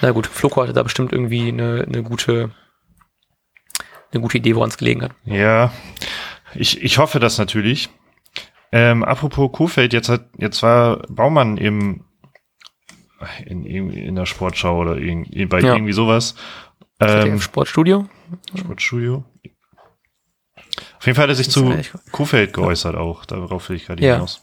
[0.00, 2.50] Na gut, Floko hatte da bestimmt irgendwie eine, eine gute,
[4.14, 5.12] eine gute Idee, woran es gelegen hat.
[5.24, 5.72] Ja,
[6.54, 7.90] ich, ich hoffe das natürlich.
[8.72, 12.04] Ähm, apropos Kofeld, jetzt hat, jetzt war Baumann im,
[13.46, 15.74] in, in der Sportschau oder in, bei ja.
[15.74, 16.34] irgendwie sowas.
[17.00, 18.08] Ähm, Sportstudio?
[18.56, 19.24] Sportstudio.
[20.98, 21.76] Auf jeden Fall hat er sich zu
[22.10, 23.24] Kofeld geäußert auch.
[23.26, 24.14] Darauf will ich gerade ja.
[24.14, 24.42] hinaus.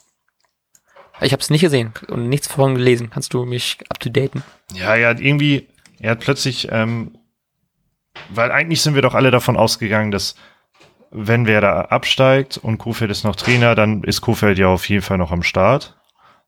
[1.19, 3.09] Ich habe es nicht gesehen und nichts davon gelesen.
[3.09, 4.43] Kannst du mich up to daten?
[4.73, 5.67] Ja, er hat irgendwie,
[5.99, 7.17] er hat plötzlich ähm,
[8.29, 10.35] weil eigentlich sind wir doch alle davon ausgegangen, dass
[11.11, 15.01] wenn wer da absteigt und Kofeld ist noch Trainer, dann ist Kofeld ja auf jeden
[15.01, 15.97] Fall noch am Start.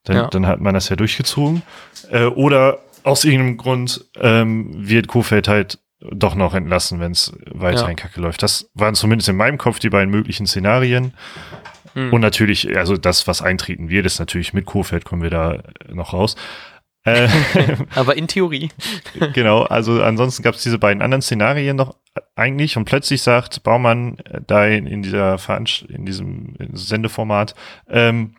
[0.06, 0.28] Dann, ja.
[0.28, 1.62] dann hat man das ja durchgezogen.
[2.10, 7.88] Äh, oder aus irgendeinem Grund ähm, wird Kofeld halt doch noch entlassen, wenn es weiter
[7.88, 7.93] ja.
[7.93, 8.43] Kacke läuft.
[8.43, 11.13] Das waren zumindest in meinem Kopf die beiden möglichen Szenarien.
[11.93, 12.12] Hm.
[12.12, 16.13] Und natürlich, also das, was eintreten wird, ist natürlich mit Kofeld kommen wir da noch
[16.13, 16.36] raus.
[17.06, 17.28] Äh,
[17.96, 18.70] Aber in Theorie.
[19.34, 21.96] genau, also ansonsten gab es diese beiden anderen Szenarien noch
[22.36, 27.56] eigentlich und plötzlich sagt Baumann äh, da in, in dieser Veranst in diesem Sendeformat,
[27.89, 28.36] ähm,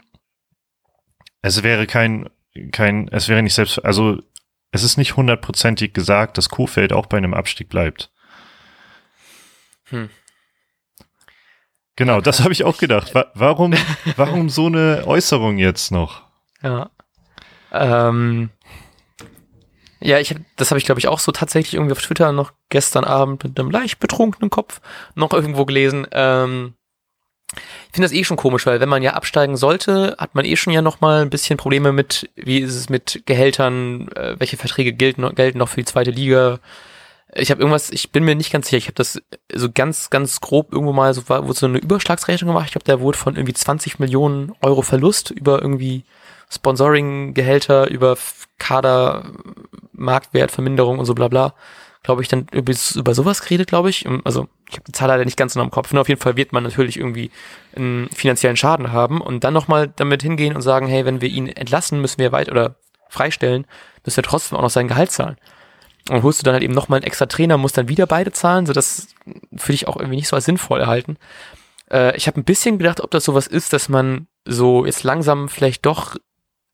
[1.43, 2.31] es wäre kein,
[2.73, 4.19] kein, es wäre nicht selbst, also
[4.71, 8.11] es ist nicht hundertprozentig gesagt, dass Kofeld auch bei einem Abstieg bleibt.
[9.91, 10.09] Hm.
[11.97, 13.13] Genau, das habe ich auch gedacht.
[13.35, 13.75] Warum,
[14.17, 16.23] warum so eine Äußerung jetzt noch?
[16.63, 16.91] Ja.
[17.75, 18.51] Ähm,
[20.01, 22.53] ja, ich hab, das habe ich glaube ich auch so tatsächlich irgendwie auf Twitter noch
[22.69, 24.81] gestern Abend mit einem leicht betrunkenen Kopf
[25.15, 26.07] noch irgendwo gelesen.
[26.13, 26.75] Ähm,
[27.55, 30.57] ich finde das eh schon komisch, weil wenn man ja absteigen sollte, hat man eh
[30.57, 34.57] schon ja noch mal ein bisschen Probleme mit, wie ist es mit Gehältern, äh, welche
[34.57, 36.59] Verträge gelten, gelten noch für die zweite Liga,
[37.35, 39.21] Ich habe irgendwas, ich bin mir nicht ganz sicher, ich habe das
[39.53, 42.67] so ganz, ganz grob irgendwo mal so, wurde so eine Überschlagsrechnung gemacht.
[42.67, 46.05] Ich glaube, der wurde von irgendwie 20 Millionen Euro Verlust über irgendwie
[46.51, 48.17] Sponsoring-Gehälter, über
[48.59, 49.33] Kader,
[49.93, 51.55] Marktwertverminderung und so bla bla.
[52.03, 54.07] Glaube ich, dann über, über sowas geredet, glaube ich.
[54.25, 55.93] Also, ich habe die Zahl leider nicht ganz genau im Kopf.
[55.93, 57.31] Nur auf jeden Fall wird man natürlich irgendwie
[57.75, 61.49] einen finanziellen Schaden haben und dann nochmal damit hingehen und sagen, hey, wenn wir ihn
[61.49, 62.77] entlassen, müssen wir weit oder
[63.09, 63.67] freistellen,
[64.05, 65.37] müssen wir trotzdem auch noch sein Gehalt zahlen.
[66.11, 68.67] Und holst du dann halt eben nochmal einen extra Trainer, musst dann wieder beide zahlen,
[68.67, 69.09] so das
[69.57, 71.17] für dich auch irgendwie nicht so als sinnvoll erhalten.
[71.91, 75.49] Äh, ich habe ein bisschen gedacht, ob das sowas ist, dass man so jetzt langsam
[75.49, 76.17] vielleicht doch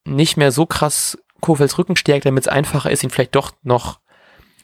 [0.05, 3.99] nicht mehr so krass Kofels Rücken stärkt, damit es einfacher ist, ihn vielleicht doch noch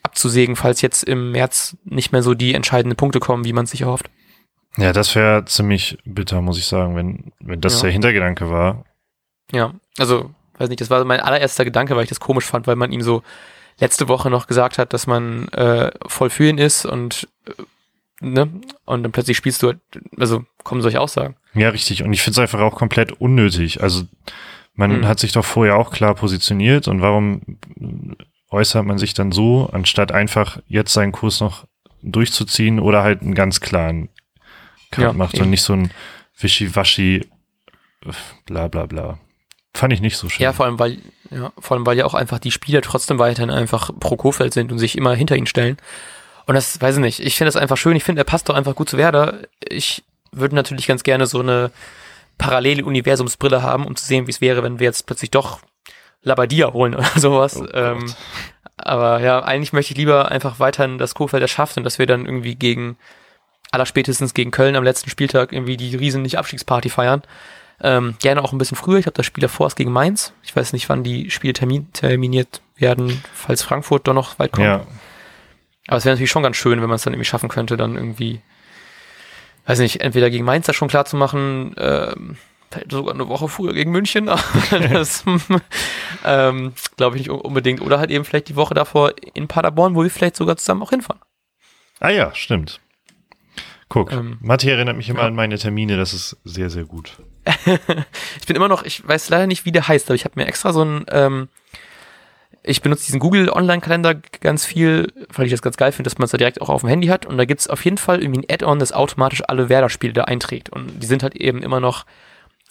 [0.03, 3.81] abzusägen, falls jetzt im März nicht mehr so die entscheidenden Punkte kommen, wie man sich
[3.81, 4.09] erhofft.
[4.77, 7.83] Ja, das wäre ziemlich bitter, muss ich sagen, wenn, wenn das ja.
[7.83, 8.85] der Hintergedanke war.
[9.51, 12.75] Ja, also, weiß nicht, das war mein allererster Gedanke, weil ich das komisch fand, weil
[12.75, 13.23] man ihm so
[13.79, 17.63] letzte Woche noch gesagt hat, dass man äh, voll für ihn ist und äh,
[18.25, 18.49] ne?
[18.85, 19.79] Und dann plötzlich spielst du halt,
[20.17, 21.35] also kommen solche Aussagen.
[21.53, 22.03] Ja, richtig.
[22.03, 23.81] Und ich finde es einfach auch komplett unnötig.
[23.81, 24.03] Also
[24.77, 25.07] man mhm.
[25.07, 27.41] hat sich doch vorher auch klar positioniert und warum
[28.49, 31.65] äußert man sich dann so, anstatt einfach jetzt seinen Kurs noch
[32.01, 34.09] durchzuziehen oder halt einen ganz klaren
[34.91, 35.43] Cut ja, macht eben.
[35.43, 35.91] und nicht so ein
[36.39, 37.27] Wischiwaschi
[38.45, 39.19] bla bla bla.
[39.73, 40.43] Fand ich nicht so schön.
[40.43, 43.49] Ja, vor allem, weil, ja, vor allem, weil ja auch einfach die Spieler trotzdem weiterhin
[43.49, 45.77] einfach pro Kofeld sind und sich immer hinter ihn stellen.
[46.45, 47.97] Und das, weiß ich nicht, ich finde das einfach schön.
[47.97, 49.39] Ich finde, er passt doch einfach gut zu Werder.
[49.67, 51.71] Ich würde natürlich ganz gerne so eine
[52.37, 55.59] parallele Universumsbrille haben, um zu sehen, wie es wäre, wenn wir jetzt plötzlich doch
[56.21, 57.59] Labadia holen oder sowas.
[57.59, 58.13] Oh ähm,
[58.77, 62.25] aber ja, eigentlich möchte ich lieber einfach weiterhin das Kofeld erschafft und dass wir dann
[62.25, 62.97] irgendwie gegen,
[63.71, 67.23] allerspätestens gegen Köln am letzten Spieltag irgendwie die riesen nicht Abstiegsparty feiern.
[67.79, 68.97] Ähm, gerne auch ein bisschen früher.
[68.97, 70.33] Ich habe das Spiel davor ist gegen Mainz.
[70.43, 74.65] Ich weiß nicht, wann die Spiele termin terminiert werden, falls Frankfurt doch noch weit kommt.
[74.65, 74.87] Ja.
[75.87, 77.95] Aber es wäre natürlich schon ganz schön, wenn man es dann irgendwie schaffen könnte, dann
[77.95, 78.41] irgendwie,
[79.67, 82.37] weiß nicht, entweder gegen Mainz das schon klar zu machen, ähm,
[82.89, 84.25] sogar eine Woche früher gegen München,
[84.71, 85.23] das
[86.25, 87.81] ähm, glaube ich nicht unbedingt.
[87.81, 90.89] Oder halt eben vielleicht die Woche davor in Paderborn, wo wir vielleicht sogar zusammen auch
[90.89, 91.21] hinfahren.
[91.99, 92.79] Ah ja, stimmt.
[93.89, 95.27] Guck, ähm, Matti erinnert mich immer ja.
[95.27, 97.17] an meine Termine, das ist sehr, sehr gut.
[98.39, 100.45] ich bin immer noch, ich weiß leider nicht, wie der heißt, aber ich habe mir
[100.45, 101.47] extra so ein, ähm,
[102.67, 106.25] ich benutze diesen Google Online-Kalender ganz viel, weil ich das ganz geil finde, dass man
[106.25, 107.25] es da direkt auch auf dem Handy hat.
[107.25, 110.25] Und da gibt es auf jeden Fall irgendwie ein Add-on, das automatisch alle Werder-Spiele da
[110.25, 110.69] einträgt.
[110.69, 112.05] Und die sind halt eben immer noch,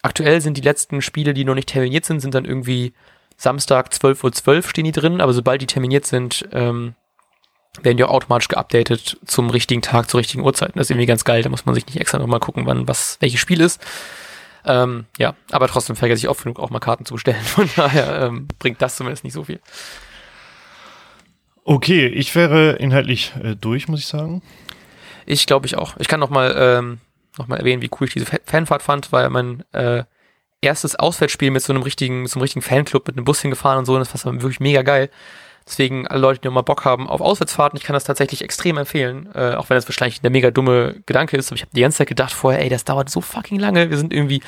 [0.03, 2.93] aktuell sind die letzten Spiele, die noch nicht terminiert sind, sind dann irgendwie
[3.37, 6.95] Samstag 12.12 Uhr .12 stehen die drin, aber sobald die terminiert sind, ähm,
[7.83, 10.71] werden die auch automatisch geupdatet zum richtigen Tag, zur richtigen Uhrzeit.
[10.71, 12.89] Und das ist irgendwie ganz geil, da muss man sich nicht extra nochmal gucken, wann
[12.89, 13.81] was, welches Spiel ist.
[14.67, 17.41] Ähm, ja, aber trotzdem vergesse ich oft genug auch mal Karten zu bestellen.
[17.43, 19.61] Von daher ähm, bringt das zumindest nicht so viel.
[21.65, 24.43] Okay, ich wäre inhaltlich äh, durch, muss ich sagen.
[25.25, 25.97] Ich glaube ich auch.
[25.99, 26.99] Ich kann noch mal, ähm,
[27.39, 30.05] noch mal erwähnen, wie cool ich diese Fanfahrt fand, weil mein äh,
[30.61, 33.79] erstes Auswärtsspiel mit so einem richtigen, mit so einem richtigen Fanclub mit einem Bus hingefahren
[33.79, 35.11] und so, und das war wirklich mega geil.
[35.67, 39.29] Deswegen alle Leute, die nochmal Bock haben auf Auswärtsfahrten, ich kann das tatsächlich extrem empfehlen,
[39.35, 41.49] äh, auch wenn das wahrscheinlich der mega dumme Gedanke ist.
[41.49, 43.91] Aber ich habe die ganze Zeit gedacht vorher, ey, das dauert so fucking lange.
[43.91, 44.43] Wir sind irgendwie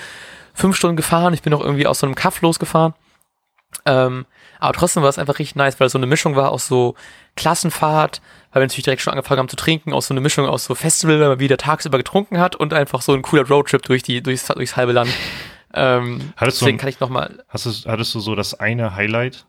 [0.54, 1.34] fünf Stunden gefahren.
[1.34, 2.94] Ich bin auch irgendwie aus so einem Kaff losgefahren.
[3.84, 4.26] Ähm,
[4.60, 6.94] aber trotzdem war es einfach richtig nice, weil es so eine Mischung war aus so
[7.36, 8.20] Klassenfahrt,
[8.52, 10.74] weil wir natürlich direkt schon angefangen haben zu trinken, aus so eine Mischung aus so
[10.74, 14.22] Festival, weil man wieder tagsüber getrunken hat und einfach so ein cooler Roadtrip durch die,
[14.22, 15.10] durchs, durchs halbe Land.
[15.74, 17.44] Ähm, hattest deswegen du, kann ich noch mal.
[17.48, 19.44] Hast du, hattest du so das eine Highlight?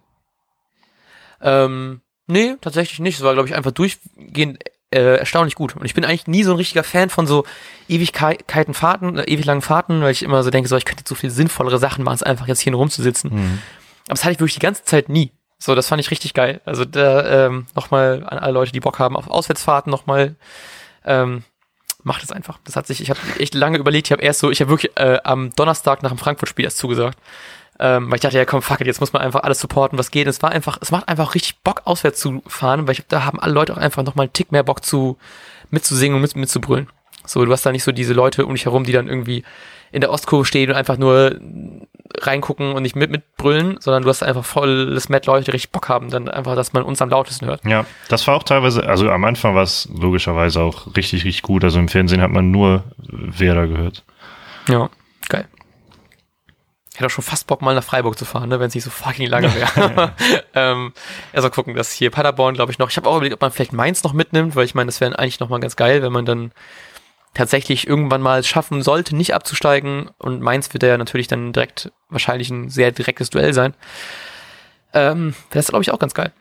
[1.41, 3.17] Ähm, nee, tatsächlich nicht.
[3.17, 4.59] Es war, glaube ich, einfach durchgehend
[4.91, 5.75] äh, erstaunlich gut.
[5.75, 7.45] Und ich bin eigentlich nie so ein richtiger Fan von so
[7.87, 11.09] Ewigkeiten Fahrten, äh, ewig langen Fahrten, weil ich immer so denke, so, ich könnte jetzt
[11.09, 13.31] so viel sinnvollere Sachen machen, als einfach jetzt hier rumzusitzen.
[13.33, 13.59] Mhm.
[14.07, 15.31] Aber das hatte ich wirklich die ganze Zeit nie.
[15.59, 16.61] So, das fand ich richtig geil.
[16.65, 20.35] Also da ähm, nochmal an alle Leute, die Bock haben auf Auswärtsfahrten nochmal,
[21.05, 21.43] ähm,
[22.01, 22.59] macht es einfach.
[22.63, 24.95] Das hat sich, ich habe echt lange überlegt, ich habe erst so, ich habe wirklich
[24.95, 27.19] äh, am Donnerstag nach dem Frankfurt-Spiel erst zugesagt.
[27.79, 30.11] Ähm, weil ich dachte, ja komm, fuck it, jetzt muss man einfach alles supporten, was
[30.11, 30.27] geht.
[30.27, 33.23] Und es war einfach, es macht einfach richtig Bock, auswärts zu fahren, weil ich, da
[33.23, 35.17] haben alle Leute auch einfach nochmal einen Tick mehr Bock zu,
[35.71, 36.87] mitzusingen und mit, mitzubrüllen.
[37.25, 39.43] So, du hast da nicht so diese Leute um dich herum, die dann irgendwie
[39.91, 41.39] in der Ostkurve stehen und einfach nur
[42.17, 45.89] reingucken und nicht mit mitbrüllen, sondern du hast einfach volles Met Leute, die richtig Bock
[45.89, 47.63] haben, dann einfach, dass man uns am lautesten hört.
[47.65, 51.63] Ja, das war auch teilweise, also am Anfang war es logischerweise auch richtig, richtig gut.
[51.63, 54.03] Also im Fernsehen hat man nur Werder gehört.
[54.67, 54.89] Ja,
[56.99, 58.89] hätte auch schon fast Bock, mal nach Freiburg zu fahren, ne, wenn es nicht so
[58.89, 60.13] fucking lange wäre.
[60.53, 60.93] ähm,
[61.33, 62.89] also gucken, dass hier Paderborn, glaube ich, noch.
[62.89, 65.17] Ich habe auch überlegt, ob man vielleicht Mainz noch mitnimmt, weil ich meine, das wäre
[65.17, 66.51] eigentlich nochmal ganz geil, wenn man dann
[67.33, 70.09] tatsächlich irgendwann mal schaffen sollte, nicht abzusteigen.
[70.17, 73.73] Und Mainz wird ja natürlich dann direkt wahrscheinlich ein sehr direktes Duell sein.
[74.93, 76.33] Ähm, das ist, glaube ich, auch ganz geil.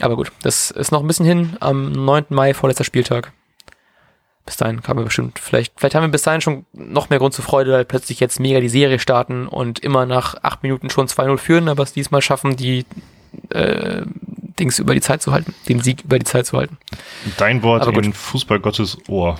[0.00, 1.56] Aber gut, das ist noch ein bisschen hin.
[1.60, 2.26] Am 9.
[2.30, 3.32] Mai, vorletzter Spieltag.
[4.48, 7.34] Bis dahin kann man bestimmt, vielleicht, vielleicht haben wir bis dahin schon noch mehr Grund
[7.34, 11.06] zur Freude, weil plötzlich jetzt mega die Serie starten und immer nach acht Minuten schon
[11.06, 12.86] 2-0 führen, aber es diesmal schaffen, die
[13.50, 14.06] äh,
[14.58, 16.78] Dings über die Zeit zu halten, den Sieg über die Zeit zu halten.
[17.36, 19.38] Dein Wort aber in Fußballgottes Ohr.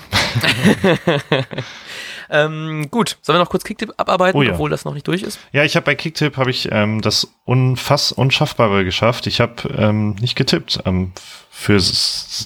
[2.29, 4.53] ähm, gut, sollen wir noch kurz Kicktip abarbeiten, oh ja.
[4.53, 5.39] obwohl das noch nicht durch ist?
[5.53, 9.27] Ja, ich habe bei Kicktip habe ich ähm, das unfass Unschaffbare geschafft.
[9.27, 11.13] Ich habe ähm, nicht getippt ähm,
[11.51, 11.81] für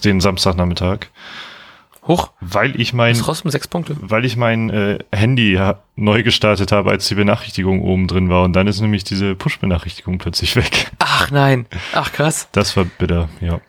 [0.05, 1.07] den Samstagnachmittag.
[2.07, 2.31] Hoch.
[2.41, 3.95] Weil ich mein, trotzdem sechs Punkte.
[3.99, 5.59] Weil ich mein äh, Handy
[5.95, 8.43] neu gestartet habe, als die Benachrichtigung oben drin war.
[8.43, 10.91] Und dann ist nämlich diese Push-Benachrichtigung plötzlich weg.
[10.99, 11.65] Ach nein.
[11.93, 12.49] Ach krass.
[12.51, 13.61] Das war bitter, ja.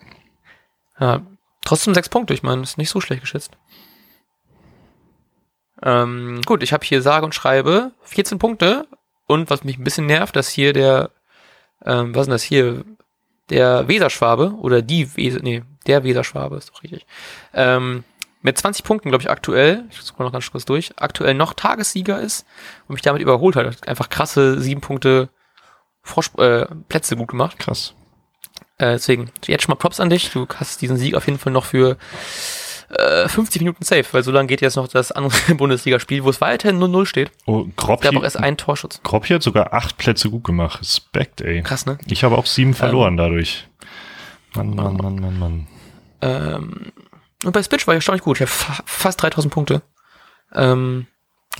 [0.99, 1.23] Ja,
[1.65, 2.35] trotzdem sechs Punkte.
[2.35, 3.53] Ich meine, ist nicht so schlecht geschätzt.
[5.83, 8.87] Ähm, gut, ich habe hier sage und schreibe 14 Punkte.
[9.27, 11.11] Und was mich ein bisschen nervt, dass hier der,
[11.85, 12.85] ähm, was ist denn das hier?
[13.51, 17.05] Der Weserschwabe oder die Weser, nee, der Weserschwabe ist doch richtig.
[17.53, 18.05] Ähm,
[18.45, 22.21] mit 20 Punkten, glaube ich, aktuell, ich scroll noch ganz kurz durch, aktuell noch Tagessieger
[22.21, 22.45] ist
[22.87, 23.89] und mich damit überholt hat.
[23.89, 25.31] Einfach krasse sieben Punkte
[26.03, 27.59] Vorspr äh, Plätze gut gemacht.
[27.59, 27.95] Krass.
[28.77, 30.31] Äh, deswegen, jetzt schon mal Props an dich.
[30.31, 31.97] Du hast diesen Sieg auf jeden Fall noch für
[32.91, 36.43] äh, 50 Minuten safe, weil so lange geht jetzt noch das andere Bundesligaspiel, wo es
[36.43, 37.33] weiterhin 0-0 steht.
[37.47, 39.01] Oh, Gropp gab auch erst einen Torschutz.
[39.03, 40.83] Gropp hat sogar acht Plätze gut gemacht.
[40.83, 41.63] Respekt, ey.
[41.63, 41.97] Krass, ne?
[42.07, 43.67] Ich habe auch sieben verloren ähm, dadurch.
[44.55, 45.67] Mann, Mann, Mann, Mann, Mann.
[46.21, 46.93] Ähm,
[47.45, 48.37] und bei Spitch war ich erstaunlich gut.
[48.37, 49.83] Ich habe fa fast 3000 Punkte.
[50.55, 51.07] Ähm,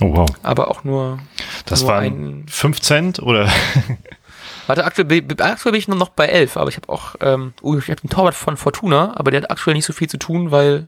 [0.01, 0.29] oh wow.
[0.43, 1.19] Aber auch nur.
[1.65, 3.49] Das nur waren 5 Cent oder?
[4.67, 7.77] Warte, aktuell, aktuell bin ich nur noch bei 11, aber ich habe auch, ähm, uh,
[7.77, 10.49] ich habe einen Torwart von Fortuna, aber der hat aktuell nicht so viel zu tun,
[10.49, 10.87] weil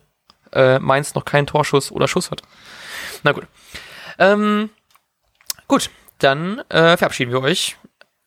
[0.52, 2.42] äh, Mainz noch keinen Torschuss oder Schuss hat.
[3.24, 3.46] Na gut.
[4.18, 4.72] Ähm,
[5.68, 7.78] gut, dann äh, verabschieden wir euch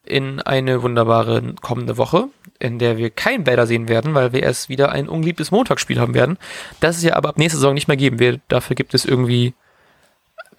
[0.04, 4.68] in eine wunderbare kommende Woche, in der wir kein Bäder sehen werden, weil wir erst
[4.68, 6.38] wieder ein ungeliebtes Montagsspiel haben werden.
[6.80, 8.18] Das ist ja aber ab nächster Saison nicht mehr geben.
[8.18, 9.54] Wir, dafür gibt es irgendwie,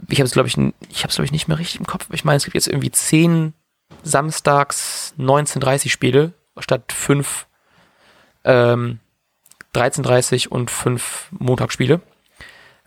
[0.08, 0.58] ich habe es glaube ich,
[0.90, 2.08] ich habe es glaube ich nicht mehr richtig im Kopf.
[2.12, 3.54] Ich meine, es gibt jetzt irgendwie zehn
[4.04, 7.48] Samstags 19:30 Spiele statt fünf
[8.44, 9.00] ähm,
[9.76, 12.02] 13:30 und fünf Montagsspiele.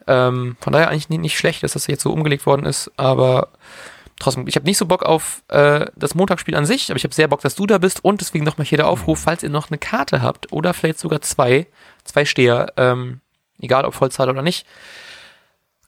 [0.07, 3.49] Ähm, von daher eigentlich nicht schlecht, dass das jetzt so umgelegt worden ist, aber
[4.18, 7.14] trotzdem, ich habe nicht so Bock auf äh, das Montagsspiel an sich, aber ich habe
[7.14, 9.70] sehr Bock, dass du da bist und deswegen nochmal hier der Aufruf, falls ihr noch
[9.70, 11.66] eine Karte habt oder vielleicht sogar zwei,
[12.05, 13.20] zwei Steher, ähm,
[13.61, 14.66] egal ob Vollzahl oder nicht,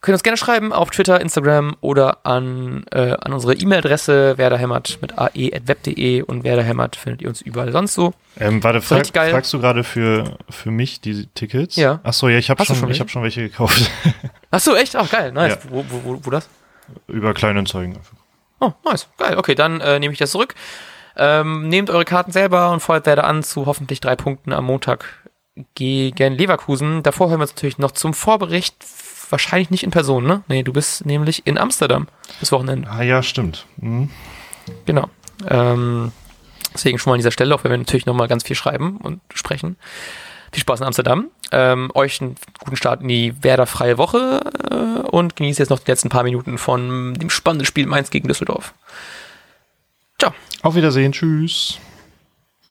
[0.00, 4.98] könnt ihr uns gerne schreiben auf Twitter, Instagram oder an, äh, an unsere E-Mail-Adresse werderhämmert
[5.00, 8.14] mit ae.web.de und werderhämmert findet ihr uns überall sonst so.
[8.38, 11.76] Ähm, warte, frag, fragst du gerade für, für mich die Tickets?
[11.76, 12.00] Ja.
[12.02, 13.90] Achso, ja, ich habe schon, schon ich hab schon welche gekauft.
[14.50, 14.94] Achso, echt?
[14.96, 15.58] Ach, geil, nice.
[15.64, 15.70] Ja.
[15.70, 16.48] Wo, wo, wo, wo das?
[17.06, 17.98] Über Kleinanzeigen.
[18.60, 19.08] Oh, nice.
[19.18, 19.36] Geil.
[19.38, 20.54] Okay, dann äh, nehme ich das zurück.
[21.16, 25.06] Ähm, nehmt eure Karten selber und feuert Werder an zu hoffentlich drei Punkten am Montag
[25.74, 27.02] gegen Leverkusen.
[27.02, 28.76] Davor hören wir uns natürlich noch zum Vorbericht.
[29.30, 30.42] Wahrscheinlich nicht in Person, ne?
[30.46, 32.06] Nee, du bist nämlich in Amsterdam
[32.38, 32.88] das Wochenende.
[32.88, 33.66] Ah ja, stimmt.
[33.78, 34.10] Mhm.
[34.84, 35.08] Genau.
[35.48, 36.12] Ähm,
[36.72, 39.20] deswegen schon mal an dieser Stelle, auch wenn wir natürlich nochmal ganz viel schreiben und
[39.34, 39.76] sprechen.
[40.56, 41.26] Viel Spaß in Amsterdam.
[41.52, 44.40] Ähm, euch einen guten Start in die Werder-freie Woche
[44.70, 48.26] äh, und genießt jetzt noch die letzten paar Minuten von dem spannenden Spiel Mainz gegen
[48.26, 48.72] Düsseldorf.
[50.18, 50.32] Ciao.
[50.62, 51.12] Auf Wiedersehen.
[51.12, 51.78] Tschüss.